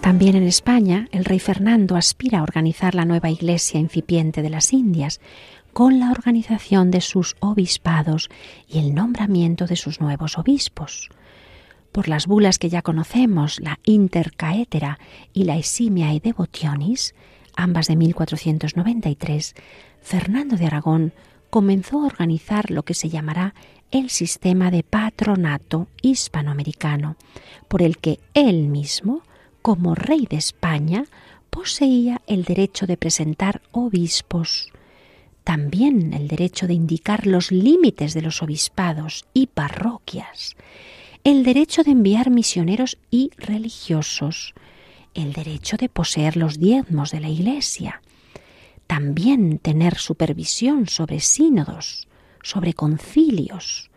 También 0.08 0.38
en 0.38 0.43
España, 0.43 1.10
el 1.12 1.26
rey 1.26 1.38
Fernando 1.38 1.97
aspira 1.97 2.39
a 2.39 2.43
organizar 2.43 2.95
la 2.95 3.03
nueva 3.03 3.30
iglesia 3.30 3.78
incipiente 3.78 4.41
de 4.41 4.49
las 4.49 4.72
Indias, 4.72 5.20
con 5.74 5.99
la 5.99 6.12
organización 6.12 6.91
de 6.91 7.01
sus 7.01 7.36
obispados 7.41 8.30
y 8.70 8.80
el 8.80 8.95
nombramiento 8.95 9.68
de 9.68 9.76
sus 9.76 9.99
nuevos 9.99 10.38
obispos. 10.38 11.10
Por 11.91 12.08
las 12.08 12.26
bulas 12.26 12.58
que 12.58 12.70
ya 12.70 12.84
conocemos, 12.84 13.60
la 13.60 13.82
Intercaetera 13.84 14.97
y 15.34 15.43
la 15.43 15.58
Eximiae 15.58 16.22
Devotionis, 16.22 17.14
ambas 17.58 17.88
de 17.88 17.97
1493, 17.97 19.55
Fernando 19.99 20.55
de 20.55 20.68
Aragón 20.68 21.12
comenzó 21.49 22.01
a 22.01 22.05
organizar 22.05 22.72
lo 22.72 22.84
que 22.84 22.93
se 22.93 23.10
llamará 23.10 23.55
el 23.91 24.10
sistema 24.10 24.72
de 24.72 24.84
patronato 24.84 25.89
hispanoamericano, 26.01 27.18
por 27.68 27.82
el 27.82 27.97
que 27.97 28.22
él 28.34 28.70
mismo 28.70 29.24
como 29.68 29.95
rey 29.95 30.26
de 30.30 30.38
España, 30.38 31.03
poseía 31.49 32.22
el 32.26 32.45
derecho 32.45 32.88
de 32.88 32.95
presentar 32.95 33.61
obispos, 33.74 34.72
también 35.43 36.13
el 36.13 36.30
derecho 36.30 36.68
de 36.68 36.74
indicar 36.74 37.28
los 37.28 37.51
límites 37.51 38.13
de 38.13 38.22
los 38.22 38.41
obispados 38.41 39.26
y 39.34 39.47
parroquias, 39.47 40.55
el 41.26 41.43
derecho 41.43 41.84
de 41.84 41.91
enviar 41.91 42.30
misioneros 42.30 42.97
y 43.11 43.32
religiosos, 43.36 44.53
el 45.13 45.34
derecho 45.34 45.76
de 45.76 45.89
poseer 45.89 46.38
los 46.38 46.59
diezmos 46.59 47.11
de 47.11 47.20
la 47.20 47.28
Iglesia, 47.28 48.01
también 48.88 49.59
tener 49.59 49.97
supervisión 49.97 50.88
sobre 50.88 51.20
sínodos, 51.20 52.07
sobre 52.41 52.74
concilios, 52.74 53.91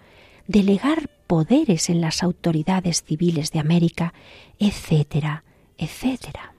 delegar 0.48 1.08
poderes 1.28 1.90
en 1.90 2.00
las 2.00 2.24
autoridades 2.24 3.04
civiles 3.04 3.52
de 3.52 3.60
América, 3.60 4.14
etcétera, 4.58 5.44
etcétera. 5.81 6.55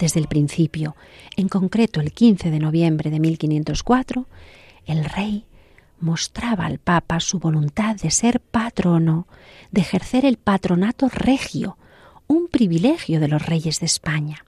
Desde 0.00 0.18
el 0.18 0.26
principio, 0.26 0.96
en 1.36 1.48
concreto 1.48 2.00
el 2.00 2.12
15 2.12 2.50
de 2.50 2.58
noviembre 2.58 3.10
de 3.10 3.20
1504, 3.20 4.26
el 4.86 5.04
rey 5.04 5.44
mostraba 6.00 6.66
al 6.66 6.78
Papa 6.78 7.20
su 7.20 7.38
voluntad 7.38 7.94
de 7.96 8.10
ser 8.10 8.40
patrono, 8.40 9.28
de 9.70 9.82
ejercer 9.82 10.24
el 10.24 10.38
patronato 10.38 11.08
regio, 11.08 11.76
un 12.26 12.48
privilegio 12.48 13.20
de 13.20 13.28
los 13.28 13.44
reyes 13.46 13.78
de 13.78 13.86
España. 13.86 14.44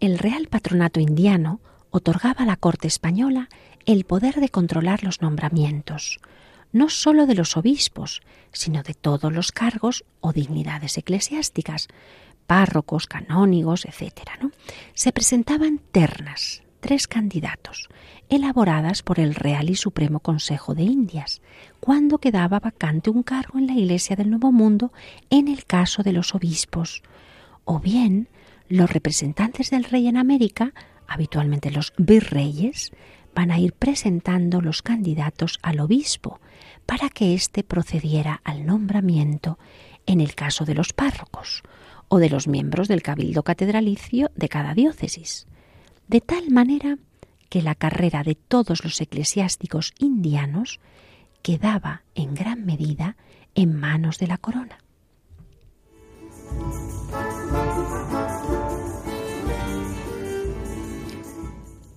El 0.00 0.18
Real 0.18 0.48
Patronato 0.48 1.00
Indiano 1.00 1.60
otorgaba 1.90 2.42
a 2.42 2.46
la 2.46 2.56
corte 2.56 2.88
española 2.88 3.48
el 3.86 4.04
poder 4.04 4.36
de 4.36 4.48
controlar 4.48 5.02
los 5.02 5.20
nombramientos, 5.20 6.20
no 6.72 6.88
sólo 6.88 7.26
de 7.26 7.34
los 7.34 7.56
obispos, 7.56 8.22
sino 8.52 8.82
de 8.82 8.94
todos 8.94 9.32
los 9.32 9.52
cargos 9.52 10.04
o 10.20 10.32
dignidades 10.32 10.98
eclesiásticas, 10.98 11.88
párrocos, 12.46 13.06
canónigos, 13.06 13.84
etc. 13.84 14.28
¿no? 14.40 14.50
Se 14.94 15.12
presentaban 15.12 15.80
ternas, 15.92 16.62
tres 16.80 17.06
candidatos, 17.06 17.88
elaboradas 18.28 19.02
por 19.02 19.20
el 19.20 19.34
Real 19.34 19.70
y 19.70 19.76
Supremo 19.76 20.20
Consejo 20.20 20.74
de 20.74 20.82
Indias, 20.82 21.42
cuando 21.80 22.18
quedaba 22.18 22.60
vacante 22.60 23.10
un 23.10 23.22
cargo 23.22 23.58
en 23.58 23.66
la 23.66 23.74
Iglesia 23.74 24.16
del 24.16 24.30
Nuevo 24.30 24.52
Mundo 24.52 24.92
en 25.30 25.48
el 25.48 25.64
caso 25.64 26.02
de 26.02 26.12
los 26.12 26.34
obispos, 26.34 27.02
o 27.64 27.80
bien 27.80 28.28
los 28.68 28.90
representantes 28.90 29.70
del 29.70 29.84
rey 29.84 30.06
en 30.06 30.16
América 30.16 30.72
habitualmente 31.10 31.70
los 31.72 31.92
virreyes, 31.98 32.92
van 33.34 33.50
a 33.50 33.58
ir 33.58 33.72
presentando 33.72 34.60
los 34.60 34.80
candidatos 34.80 35.58
al 35.62 35.80
obispo 35.80 36.40
para 36.86 37.08
que 37.08 37.34
éste 37.34 37.64
procediera 37.64 38.40
al 38.44 38.64
nombramiento 38.64 39.58
en 40.06 40.20
el 40.20 40.34
caso 40.34 40.64
de 40.64 40.74
los 40.74 40.92
párrocos 40.92 41.62
o 42.08 42.18
de 42.18 42.30
los 42.30 42.48
miembros 42.48 42.88
del 42.88 43.02
cabildo 43.02 43.42
catedralicio 43.42 44.30
de 44.34 44.48
cada 44.48 44.72
diócesis, 44.72 45.46
de 46.08 46.20
tal 46.20 46.50
manera 46.50 46.96
que 47.48 47.62
la 47.62 47.74
carrera 47.74 48.22
de 48.22 48.36
todos 48.36 48.84
los 48.84 49.00
eclesiásticos 49.00 49.92
indianos 49.98 50.78
quedaba 51.42 52.02
en 52.14 52.34
gran 52.34 52.64
medida 52.64 53.16
en 53.54 53.74
manos 53.74 54.18
de 54.18 54.26
la 54.28 54.38
corona. 54.38 54.78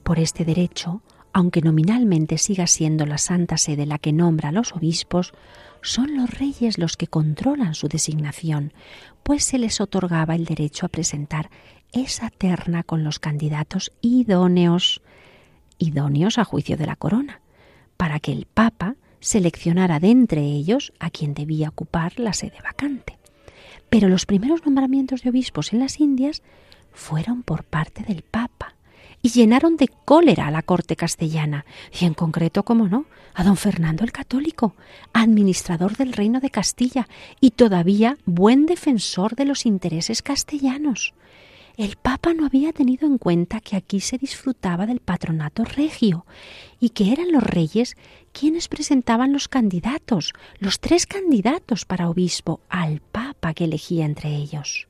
Por 0.03 0.19
este 0.19 0.45
derecho, 0.45 1.01
aunque 1.31 1.61
nominalmente 1.61 2.37
siga 2.37 2.67
siendo 2.67 3.05
la 3.05 3.17
Santa 3.17 3.57
Sede 3.57 3.85
la 3.85 3.97
que 3.97 4.13
nombra 4.13 4.49
a 4.49 4.51
los 4.51 4.73
obispos, 4.73 5.33
son 5.81 6.15
los 6.15 6.29
reyes 6.29 6.77
los 6.77 6.95
que 6.95 7.07
controlan 7.07 7.73
su 7.73 7.87
designación, 7.87 8.73
pues 9.23 9.43
se 9.43 9.57
les 9.57 9.81
otorgaba 9.81 10.35
el 10.35 10.45
derecho 10.45 10.85
a 10.85 10.89
presentar 10.89 11.49
esa 11.91 12.29
terna 12.29 12.83
con 12.83 13.03
los 13.03 13.19
candidatos 13.19 13.91
idóneos, 14.01 15.01
idóneos 15.77 16.37
a 16.37 16.43
juicio 16.43 16.77
de 16.77 16.85
la 16.85 16.95
corona, 16.95 17.41
para 17.97 18.19
que 18.19 18.31
el 18.31 18.45
Papa 18.45 18.95
seleccionara 19.19 19.99
de 19.99 20.09
entre 20.09 20.41
ellos 20.41 20.93
a 20.99 21.09
quien 21.09 21.33
debía 21.33 21.69
ocupar 21.69 22.19
la 22.19 22.33
sede 22.33 22.57
vacante. 22.63 23.17
Pero 23.89 24.09
los 24.09 24.25
primeros 24.25 24.65
nombramientos 24.65 25.21
de 25.21 25.29
obispos 25.29 25.71
en 25.71 25.79
las 25.79 25.99
Indias 25.99 26.41
fueron 26.91 27.43
por 27.43 27.63
parte 27.63 28.03
del 28.03 28.23
Papa, 28.23 28.75
y 29.23 29.29
llenaron 29.29 29.77
de 29.77 29.87
cólera 29.87 30.47
a 30.47 30.51
la 30.51 30.61
corte 30.61 30.95
castellana, 30.95 31.65
y 31.97 32.05
en 32.05 32.13
concreto, 32.13 32.63
como 32.63 32.87
no, 32.89 33.05
a 33.33 33.43
don 33.43 33.57
Fernando 33.57 34.03
el 34.03 34.11
Católico, 34.11 34.75
administrador 35.13 35.95
del 35.95 36.13
reino 36.13 36.41
de 36.41 36.51
Castilla 36.51 37.07
y 37.39 37.51
todavía 37.51 38.17
buen 38.25 38.65
defensor 38.65 39.35
de 39.35 39.45
los 39.45 39.65
intereses 39.65 40.21
castellanos. 40.21 41.13
El 41.77 41.95
Papa 41.95 42.33
no 42.35 42.45
había 42.45 42.71
tenido 42.73 43.07
en 43.07 43.17
cuenta 43.17 43.59
que 43.59 43.75
aquí 43.75 43.99
se 44.01 44.19
disfrutaba 44.19 44.85
del 44.85 44.99
patronato 44.99 45.63
regio 45.63 46.25
y 46.79 46.89
que 46.89 47.11
eran 47.11 47.31
los 47.31 47.41
reyes 47.41 47.95
quienes 48.31 48.67
presentaban 48.67 49.33
los 49.33 49.47
candidatos, 49.47 50.33
los 50.59 50.79
tres 50.79 51.07
candidatos 51.07 51.85
para 51.85 52.09
obispo, 52.09 52.59
al 52.69 52.99
Papa 52.99 53.53
que 53.53 53.63
elegía 53.63 54.05
entre 54.05 54.35
ellos. 54.35 54.87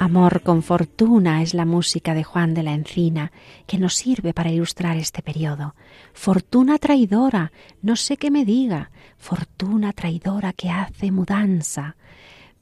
Amor 0.00 0.42
con 0.42 0.62
fortuna 0.62 1.42
es 1.42 1.54
la 1.54 1.64
música 1.64 2.14
de 2.14 2.22
Juan 2.22 2.54
de 2.54 2.62
la 2.62 2.72
Encina 2.72 3.32
que 3.66 3.78
nos 3.78 3.94
sirve 3.94 4.32
para 4.32 4.50
ilustrar 4.50 4.96
este 4.96 5.22
periodo. 5.22 5.74
Fortuna 6.12 6.78
traidora, 6.78 7.50
no 7.82 7.96
sé 7.96 8.16
qué 8.16 8.30
me 8.30 8.44
diga, 8.44 8.90
fortuna 9.16 9.92
traidora 9.92 10.52
que 10.52 10.70
hace 10.70 11.10
mudanza. 11.10 11.96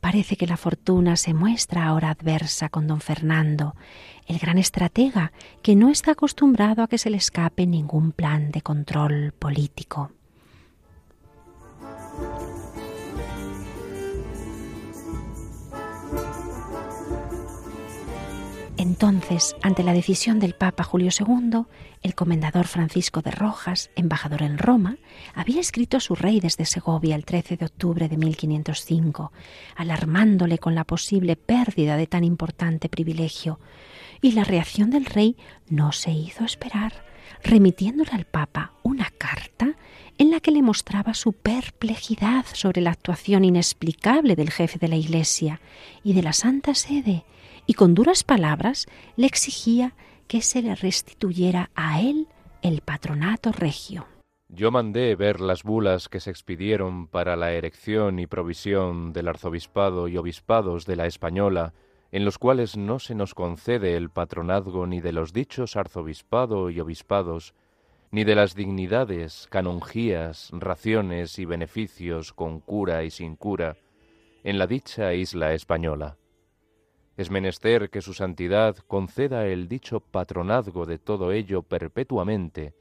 Parece 0.01 0.37
que 0.37 0.47
la 0.47 0.57
fortuna 0.57 1.16
se 1.16 1.34
muestra 1.34 1.87
ahora 1.87 2.11
adversa 2.11 2.70
con 2.70 2.87
don 2.87 3.01
Fernando, 3.01 3.76
el 4.26 4.39
gran 4.39 4.57
estratega 4.57 5.32
que 5.62 5.76
no 5.76 5.91
está 5.91 6.12
acostumbrado 6.12 6.82
a 6.82 6.89
que 6.89 6.99
se 6.99 7.11
le 7.11 7.18
escape 7.18 7.66
ningún 7.66 8.12
plan 8.12 8.51
de 8.51 8.62
control 8.62 9.32
político. 9.39 10.11
Entonces, 18.87 19.57
ante 19.62 19.82
la 19.82 19.93
decisión 19.93 20.39
del 20.39 20.55
Papa 20.55 20.84
Julio 20.84 21.11
II, 21.11 21.64
el 22.05 22.14
comendador 22.14 22.68
Francisco 22.68 23.20
de 23.20 23.32
Rojas, 23.32 23.91
embajador 23.97 24.43
en 24.43 24.59
Roma, 24.59 24.97
había 25.34 25.61
escrito 25.61 25.97
a 25.97 26.01
su 26.01 26.14
rey 26.14 26.39
desde 26.39 26.66
Segovia 26.66 27.16
el 27.16 27.24
13 27.24 27.57
de 27.57 27.64
octubre 27.64 28.09
de 28.09 28.16
1505, 28.16 29.32
alarmándole 29.74 30.59
con 30.59 30.76
la 30.76 30.84
posible 30.84 31.34
pérdida 31.34 31.97
de 31.97 32.07
tan 32.07 32.22
importante 32.22 32.89
privilegio. 32.89 33.59
Y 34.22 34.32
la 34.32 34.45
reacción 34.45 34.91
del 34.91 35.05
rey 35.05 35.37
no 35.68 35.91
se 35.91 36.12
hizo 36.12 36.45
esperar, 36.45 36.93
remitiéndole 37.43 38.12
al 38.12 38.24
Papa 38.24 38.74
una 38.84 39.11
carta 39.18 39.74
en 40.16 40.30
la 40.30 40.39
que 40.39 40.53
le 40.53 40.62
mostraba 40.62 41.12
su 41.14 41.32
perplejidad 41.32 42.47
sobre 42.53 42.82
la 42.82 42.93
actuación 42.93 43.45
inexplicable 43.45 44.37
del 44.37 44.53
jefe 44.53 44.78
de 44.78 44.87
la 44.87 44.97
Iglesia 44.97 45.61
y 46.05 46.12
de 46.12 46.22
la 46.22 46.32
Santa 46.32 46.72
Sede, 46.76 47.24
y 47.67 47.75
con 47.75 47.95
duras 47.95 48.25
palabras 48.25 48.87
le 49.17 49.27
exigía 49.27 49.95
que 50.29 50.43
se 50.43 50.62
le 50.62 50.75
restituyera 50.75 51.71
a 51.75 52.01
él 52.01 52.29
el 52.62 52.81
patronato 52.81 53.53
regio. 53.53 54.07
Yo 54.49 54.71
mandé 54.71 55.17
ver 55.17 55.41
las 55.41 55.64
bulas 55.64 56.09
que 56.09 56.21
se 56.21 56.31
expidieron 56.31 57.09
para 57.09 57.35
la 57.35 57.53
erección 57.53 58.21
y 58.21 58.27
provisión 58.27 59.12
del 59.12 59.29
arzobispado 59.29 60.07
y 60.07 60.17
obispados 60.17 60.87
de 60.87 60.97
la 60.97 61.07
Española, 61.07 61.75
en 62.12 62.25
los 62.25 62.39
cuales 62.39 62.77
no 62.77 63.01
se 63.01 63.17
nos 63.17 63.35
concede 63.35 63.97
el 63.97 64.11
patronazgo 64.11 64.87
ni 64.87 65.01
de 65.01 65.12
los 65.12 65.33
dichos 65.33 65.77
arzobispado 65.77 66.71
y 66.71 66.79
obispados, 66.79 67.55
ni 68.12 68.23
de 68.23 68.37
las 68.37 68.55
dignidades, 68.55 69.49
canonjías, 69.51 70.51
raciones 70.53 71.41
y 71.41 71.45
beneficios 71.45 72.33
con 72.33 72.61
cura 72.61 73.03
y 73.03 73.11
sin 73.11 73.35
cura, 73.35 73.77
en 74.45 74.59
la 74.59 74.69
dicha 74.69 75.12
isla 75.12 75.55
española. 75.55 76.17
Es 77.17 77.31
menester 77.31 77.89
que 77.89 78.03
su 78.03 78.12
santidad 78.12 78.77
conceda 78.87 79.47
el 79.47 79.69
dicho 79.69 80.01
patronazgo 80.01 80.85
de 80.85 80.99
todo 80.99 81.33
ello 81.33 81.62
perpetuamente, 81.62 82.75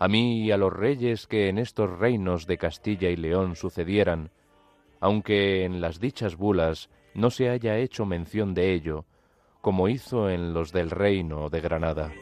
a 0.00 0.08
mí 0.08 0.42
y 0.44 0.52
a 0.52 0.56
los 0.56 0.72
reyes 0.72 1.26
que 1.26 1.48
en 1.48 1.58
estos 1.58 1.98
reinos 1.98 2.46
de 2.46 2.56
Castilla 2.56 3.10
y 3.10 3.16
León 3.16 3.56
sucedieran, 3.56 4.30
aunque 5.00 5.64
en 5.64 5.80
las 5.80 5.98
dichas 5.98 6.36
bulas 6.36 6.88
no 7.14 7.30
se 7.30 7.50
haya 7.50 7.78
hecho 7.78 8.06
mención 8.06 8.54
de 8.54 8.74
ello, 8.74 9.04
como 9.60 9.88
hizo 9.88 10.30
en 10.30 10.54
los 10.54 10.72
del 10.72 10.90
reino 10.90 11.48
de 11.48 11.60
Granada. 11.60 12.12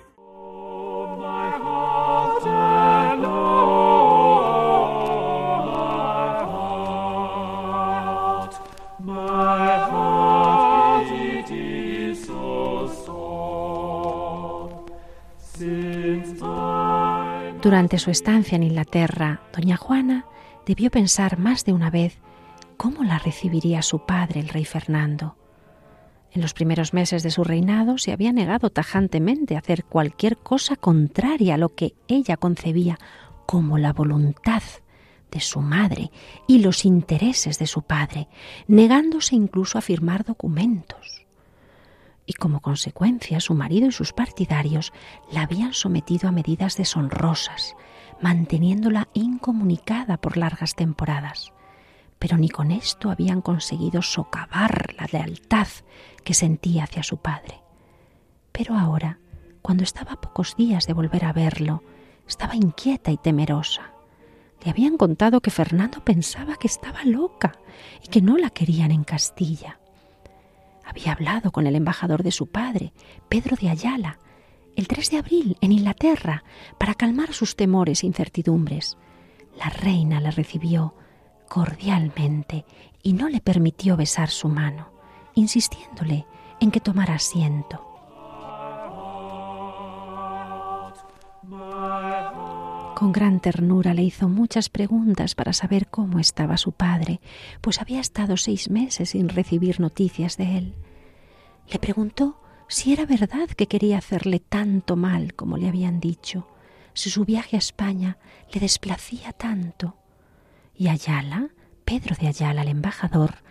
Durante 17.67 17.99
su 17.99 18.13
estancia 18.13 18.55
en 18.55 18.63
Inglaterra, 18.63 19.41
doña 19.53 19.77
Juana 19.77 20.25
debió 20.67 20.89
pensar 20.89 21.37
más 21.37 21.65
de 21.65 21.73
una 21.73 21.91
vez 21.91 22.21
cómo 22.77 23.03
la 23.03 23.19
recibiría 23.19 23.83
su 23.83 24.07
padre, 24.07 24.39
el 24.39 24.51
rey 24.51 24.65
Fernando. 24.65 25.37
En 26.31 26.43
los 26.43 26.55
primeros 26.55 26.95
meses 26.95 27.25
de 27.25 27.33
su 27.33 27.43
reinado 27.43 27.99
se 27.99 28.13
había 28.13 28.33
negado 28.33 28.71
tajantemente 28.71 29.57
a 29.57 29.59
hacer 29.59 29.85
cualquier 29.85 30.37
cosa 30.37 30.77
contraria 30.77 31.57
a 31.57 31.59
lo 31.59 31.75
que 31.75 31.97
ella 32.07 32.37
concebía 32.37 33.01
como 33.47 33.79
la 33.79 33.93
voluntad 33.93 34.63
de 35.33 35.41
su 35.41 35.61
madre 35.61 36.13
y 36.47 36.61
los 36.61 36.85
intereses 36.85 37.59
de 37.59 37.67
su 37.67 37.83
padre, 37.83 38.29
negándose 38.69 39.35
incluso 39.35 39.77
a 39.77 39.81
firmar 39.81 40.25
documentos 40.25 41.26
y 42.27 42.33
como 42.35 42.61
consecuencia 42.61 43.41
su 43.41 43.55
marido 43.55 43.87
y 43.89 43.93
sus 43.93 44.13
partidarios 44.13 44.93
la 45.31 45.43
habían 45.43 45.73
sometido 45.73 46.29
a 46.29 46.33
medidas 46.33 46.77
deshonrosas, 46.77 47.77
manteniéndola 48.21 49.09
incomunicada 49.15 50.17
por 50.17 50.37
largas 50.37 50.75
temporadas. 50.75 51.53
Pero 52.19 52.37
ni 52.37 52.49
con 52.49 52.73
esto 52.73 53.11
habían 53.11 53.43
conseguido 53.43 54.03
socavar 54.03 54.95
la 54.99 55.07
lealtad 55.11 55.69
que 56.25 56.35
sentía 56.35 56.85
hacia 56.85 57.03
su 57.03 57.19
padre. 57.19 57.61
Pero 58.53 58.75
ahora, 58.75 59.21
cuando 59.63 59.85
estaba 59.85 60.13
a 60.13 60.21
pocos 60.21 60.57
días 60.57 60.87
de 60.87 60.95
volver 60.95 61.25
a 61.25 61.33
verlo, 61.33 61.83
estaba 62.27 62.57
inquieta 62.57 63.13
y 63.13 63.19
temerosa. 63.19 63.93
Le 64.65 64.71
habían 64.71 64.97
contado 64.97 65.41
que 65.41 65.51
Fernando 65.51 66.03
pensaba 66.03 66.57
que 66.57 66.67
estaba 66.67 67.05
loca 67.05 67.53
y 68.03 68.09
que 68.09 68.23
no 68.23 68.37
la 68.37 68.51
querían 68.51 68.91
en 68.91 69.05
Castilla. 69.05 69.79
Había 70.87 71.13
hablado 71.13 71.51
con 71.51 71.67
el 71.67 71.75
embajador 71.75 72.23
de 72.23 72.31
su 72.31 72.47
padre, 72.47 72.93
Pedro 73.29 73.57
de 73.61 73.69
Ayala, 73.69 74.19
el 74.77 74.87
3 74.87 75.11
de 75.11 75.19
abril 75.19 75.57
en 75.61 75.73
Inglaterra, 75.73 76.45
para 76.79 76.95
calmar 76.95 77.33
sus 77.33 77.57
temores 77.57 78.03
e 78.03 78.07
incertidumbres. 78.07 78.97
La 79.59 79.69
reina 79.69 80.21
le 80.21 80.31
recibió 80.31 80.95
cordialmente 81.49 82.65
y 83.03 83.13
no 83.15 83.29
le 83.29 83.41
permitió 83.41 83.97
besar 83.97 84.31
su 84.31 84.49
mano. 84.49 84.95
insistiéndole 85.35 86.27
en 86.61 86.71
que 86.71 86.81
tomara 86.81 87.15
asiento. 87.17 87.86
Con 92.97 93.13
gran 93.13 93.41
ternura 93.41 93.93
le 93.93 94.03
hizo 94.03 94.27
muchas 94.27 94.71
preguntas 94.71 95.35
para 95.35 95.53
saber 95.53 95.89
cómo 95.89 96.19
estaba 96.19 96.57
su 96.57 96.73
padre, 96.73 97.21
pues 97.61 97.83
había 97.83 98.01
estado 98.01 98.39
seis 98.39 98.71
meses 98.71 99.11
sin 99.11 99.29
recibir 99.29 99.81
noticias 99.81 100.39
de 100.39 100.57
él. 100.57 100.75
Le 101.71 101.79
preguntó 101.79 102.41
si 102.69 102.95
era 102.95 103.05
verdad 103.05 103.51
que 103.51 103.67
quería 103.67 103.99
hacerle 103.99 104.41
tanto 104.41 104.97
mal 104.97 105.35
como 105.35 105.59
le 105.59 105.69
habían 105.69 106.01
dicho, 106.01 106.49
si 106.95 107.11
su 107.11 107.27
viaje 107.27 107.57
a 107.57 107.59
España 107.59 108.17
le 108.51 108.61
desplacía 108.61 109.35
tanto. 109.35 109.99
Y 110.75 110.89
Ayala, 110.89 111.51
Pedro 111.85 112.17
de 112.19 112.29
Ayala, 112.29 112.63
el 112.63 112.69
embajador, 112.69 113.43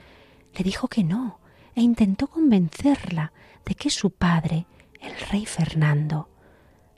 le 0.58 0.64
dijo 0.64 0.88
que 0.88 1.04
no, 1.04 1.40
e 1.76 1.84
intentó 1.84 2.30
convencerla 2.32 3.32
de 3.64 3.76
que 3.76 3.92
su 3.92 4.10
padre, 4.10 4.66
el 5.00 5.14
rey 5.30 5.46
Fernando, 5.46 6.32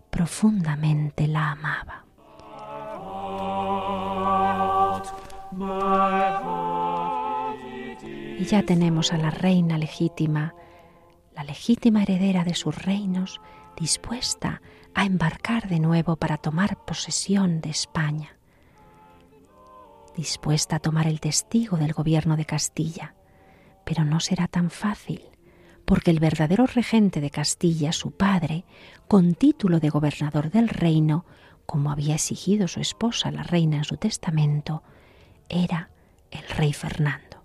profundamente 0.09 1.27
la 1.27 1.51
amaba. 1.51 2.06
Y 8.39 8.45
ya 8.45 8.61
tenemos 8.63 9.11
a 9.11 9.17
la 9.17 9.31
reina 9.31 9.79
legítima, 9.79 10.53
la 11.35 11.43
legítima 11.43 12.03
heredera 12.03 12.43
de 12.43 12.53
sus 12.53 12.75
reinos, 12.75 13.41
dispuesta 13.75 14.61
a 14.93 15.05
embarcar 15.05 15.67
de 15.67 15.79
nuevo 15.79 16.15
para 16.15 16.37
tomar 16.37 16.85
posesión 16.85 17.59
de 17.61 17.71
España, 17.71 18.37
dispuesta 20.15 20.75
a 20.75 20.79
tomar 20.79 21.07
el 21.07 21.19
testigo 21.19 21.77
del 21.77 21.93
gobierno 21.93 22.37
de 22.37 22.45
Castilla. 22.45 23.15
Pero 23.83 24.03
no 24.03 24.19
será 24.19 24.47
tan 24.47 24.69
fácil, 24.69 25.21
porque 25.85 26.11
el 26.11 26.19
verdadero 26.19 26.67
regente 26.67 27.19
de 27.19 27.31
Castilla, 27.31 27.93
su 27.93 28.11
padre, 28.11 28.65
con 29.07 29.33
título 29.33 29.79
de 29.79 29.89
gobernador 29.89 30.51
del 30.51 30.69
reino, 30.69 31.25
como 31.65 31.89
había 31.89 32.15
exigido 32.15 32.67
su 32.67 32.79
esposa, 32.79 33.31
la 33.31 33.43
reina, 33.43 33.77
en 33.77 33.83
su 33.85 33.97
testamento, 33.97 34.83
era 35.49 35.89
el 36.31 36.47
rey 36.49 36.73
Fernando. 36.73 37.43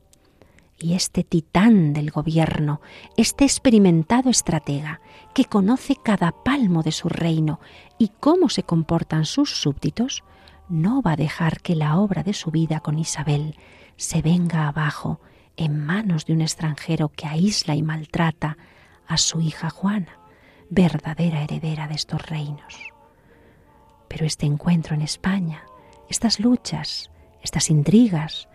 Y 0.78 0.94
este 0.94 1.22
titán 1.22 1.92
del 1.92 2.10
gobierno, 2.10 2.80
este 3.16 3.44
experimentado 3.44 4.30
estratega, 4.30 5.00
que 5.32 5.44
conoce 5.44 5.96
cada 6.02 6.32
palmo 6.32 6.82
de 6.82 6.92
su 6.92 7.08
reino 7.08 7.60
y 7.98 8.08
cómo 8.20 8.48
se 8.48 8.64
comportan 8.64 9.24
sus 9.24 9.60
súbditos, 9.60 10.24
no 10.68 11.02
va 11.02 11.12
a 11.12 11.16
dejar 11.16 11.60
que 11.60 11.76
la 11.76 11.98
obra 11.98 12.22
de 12.22 12.32
su 12.32 12.50
vida 12.50 12.80
con 12.80 12.98
Isabel 12.98 13.56
se 13.96 14.22
venga 14.22 14.66
abajo 14.66 15.20
en 15.56 15.84
manos 15.84 16.26
de 16.26 16.32
un 16.32 16.40
extranjero 16.40 17.10
que 17.10 17.26
aísla 17.26 17.74
y 17.74 17.82
maltrata 17.82 18.56
a 19.06 19.16
su 19.18 19.40
hija 19.40 19.70
Juana, 19.70 20.18
verdadera 20.70 21.42
heredera 21.42 21.86
de 21.88 21.94
estos 21.94 22.26
reinos. 22.26 22.92
Pero 24.08 24.26
este 24.26 24.46
encuentro 24.46 24.94
en 24.94 25.02
España, 25.02 25.64
estas 26.08 26.40
luchas, 26.40 27.10
estas 27.42 27.70
intrigas, 27.70 28.48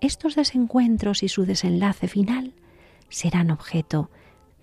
estos 0.00 0.34
desencuentros 0.34 1.22
y 1.22 1.28
su 1.28 1.46
desenlace 1.46 2.08
final 2.08 2.54
serán 3.08 3.50
objeto 3.50 4.10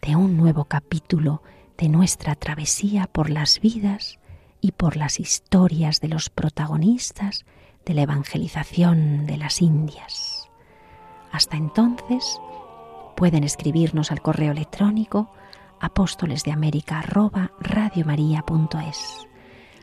de 0.02 0.16
un 0.16 0.38
nuevo 0.38 0.66
capítulo 0.66 1.42
de 1.78 1.90
nuestra 1.90 2.36
travesía 2.36 3.08
por 3.08 3.30
las 3.30 3.60
vidas 3.60 4.20
y 4.62 4.72
por 4.72 4.98
las 4.98 5.20
historias 5.20 6.00
de 6.00 6.10
los 6.10 6.30
protagonistas 6.30 7.46
de 7.86 7.96
la 7.96 8.04
evangelización 8.04 9.26
de 9.26 9.38
las 9.38 9.62
Indias. 9.62 10.50
Hasta 11.32 11.58
entonces, 11.58 12.40
pueden 13.16 13.44
escribirnos 13.44 14.12
al 14.12 14.22
correo 14.22 14.52
electrónico 14.52 15.32
apóstoles 15.80 16.44
de 16.44 16.52
América 16.52 17.02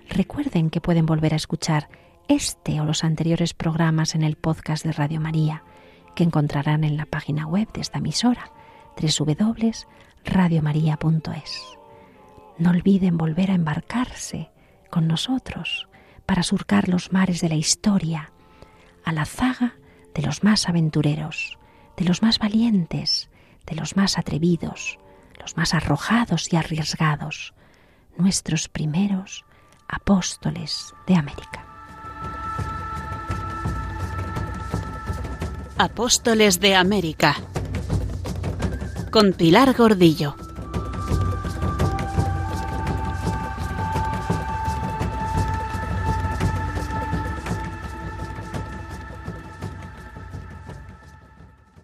Recuerden 0.08 0.70
que 0.70 0.80
pueden 0.80 1.06
volver 1.06 1.32
a 1.32 1.36
escuchar 1.36 1.88
este 2.28 2.80
o 2.80 2.84
los 2.84 3.04
anteriores 3.04 3.54
programas 3.54 4.14
en 4.14 4.22
el 4.22 4.36
podcast 4.36 4.84
de 4.84 4.92
Radio 4.92 5.20
María, 5.20 5.64
que 6.14 6.24
encontrarán 6.24 6.84
en 6.84 6.96
la 6.96 7.06
página 7.06 7.46
web 7.46 7.70
de 7.72 7.80
esta 7.80 7.98
emisora, 7.98 8.52
www.radiomaria.es. 9.00 11.78
No 12.58 12.70
olviden 12.70 13.16
volver 13.16 13.50
a 13.50 13.54
embarcarse 13.54 14.50
con 14.90 15.08
nosotros 15.08 15.88
para 16.26 16.42
surcar 16.42 16.88
los 16.88 17.12
mares 17.12 17.40
de 17.40 17.48
la 17.48 17.54
historia, 17.54 18.32
a 19.04 19.12
la 19.12 19.24
zaga 19.24 19.76
de 20.14 20.22
los 20.22 20.44
más 20.44 20.68
aventureros, 20.68 21.58
de 21.96 22.04
los 22.04 22.22
más 22.22 22.38
valientes, 22.38 23.30
de 23.66 23.76
los 23.76 23.96
más 23.96 24.18
atrevidos, 24.18 24.98
los 25.40 25.56
más 25.56 25.72
arrojados 25.72 26.52
y 26.52 26.56
arriesgados, 26.56 27.54
nuestros 28.16 28.68
primeros 28.68 29.46
apóstoles 29.88 30.92
de 31.06 31.14
América. 31.14 31.67
Apóstoles 35.78 36.60
de 36.60 36.74
América 36.74 37.36
con 39.10 39.32
Pilar 39.32 39.74
Gordillo. 39.74 40.47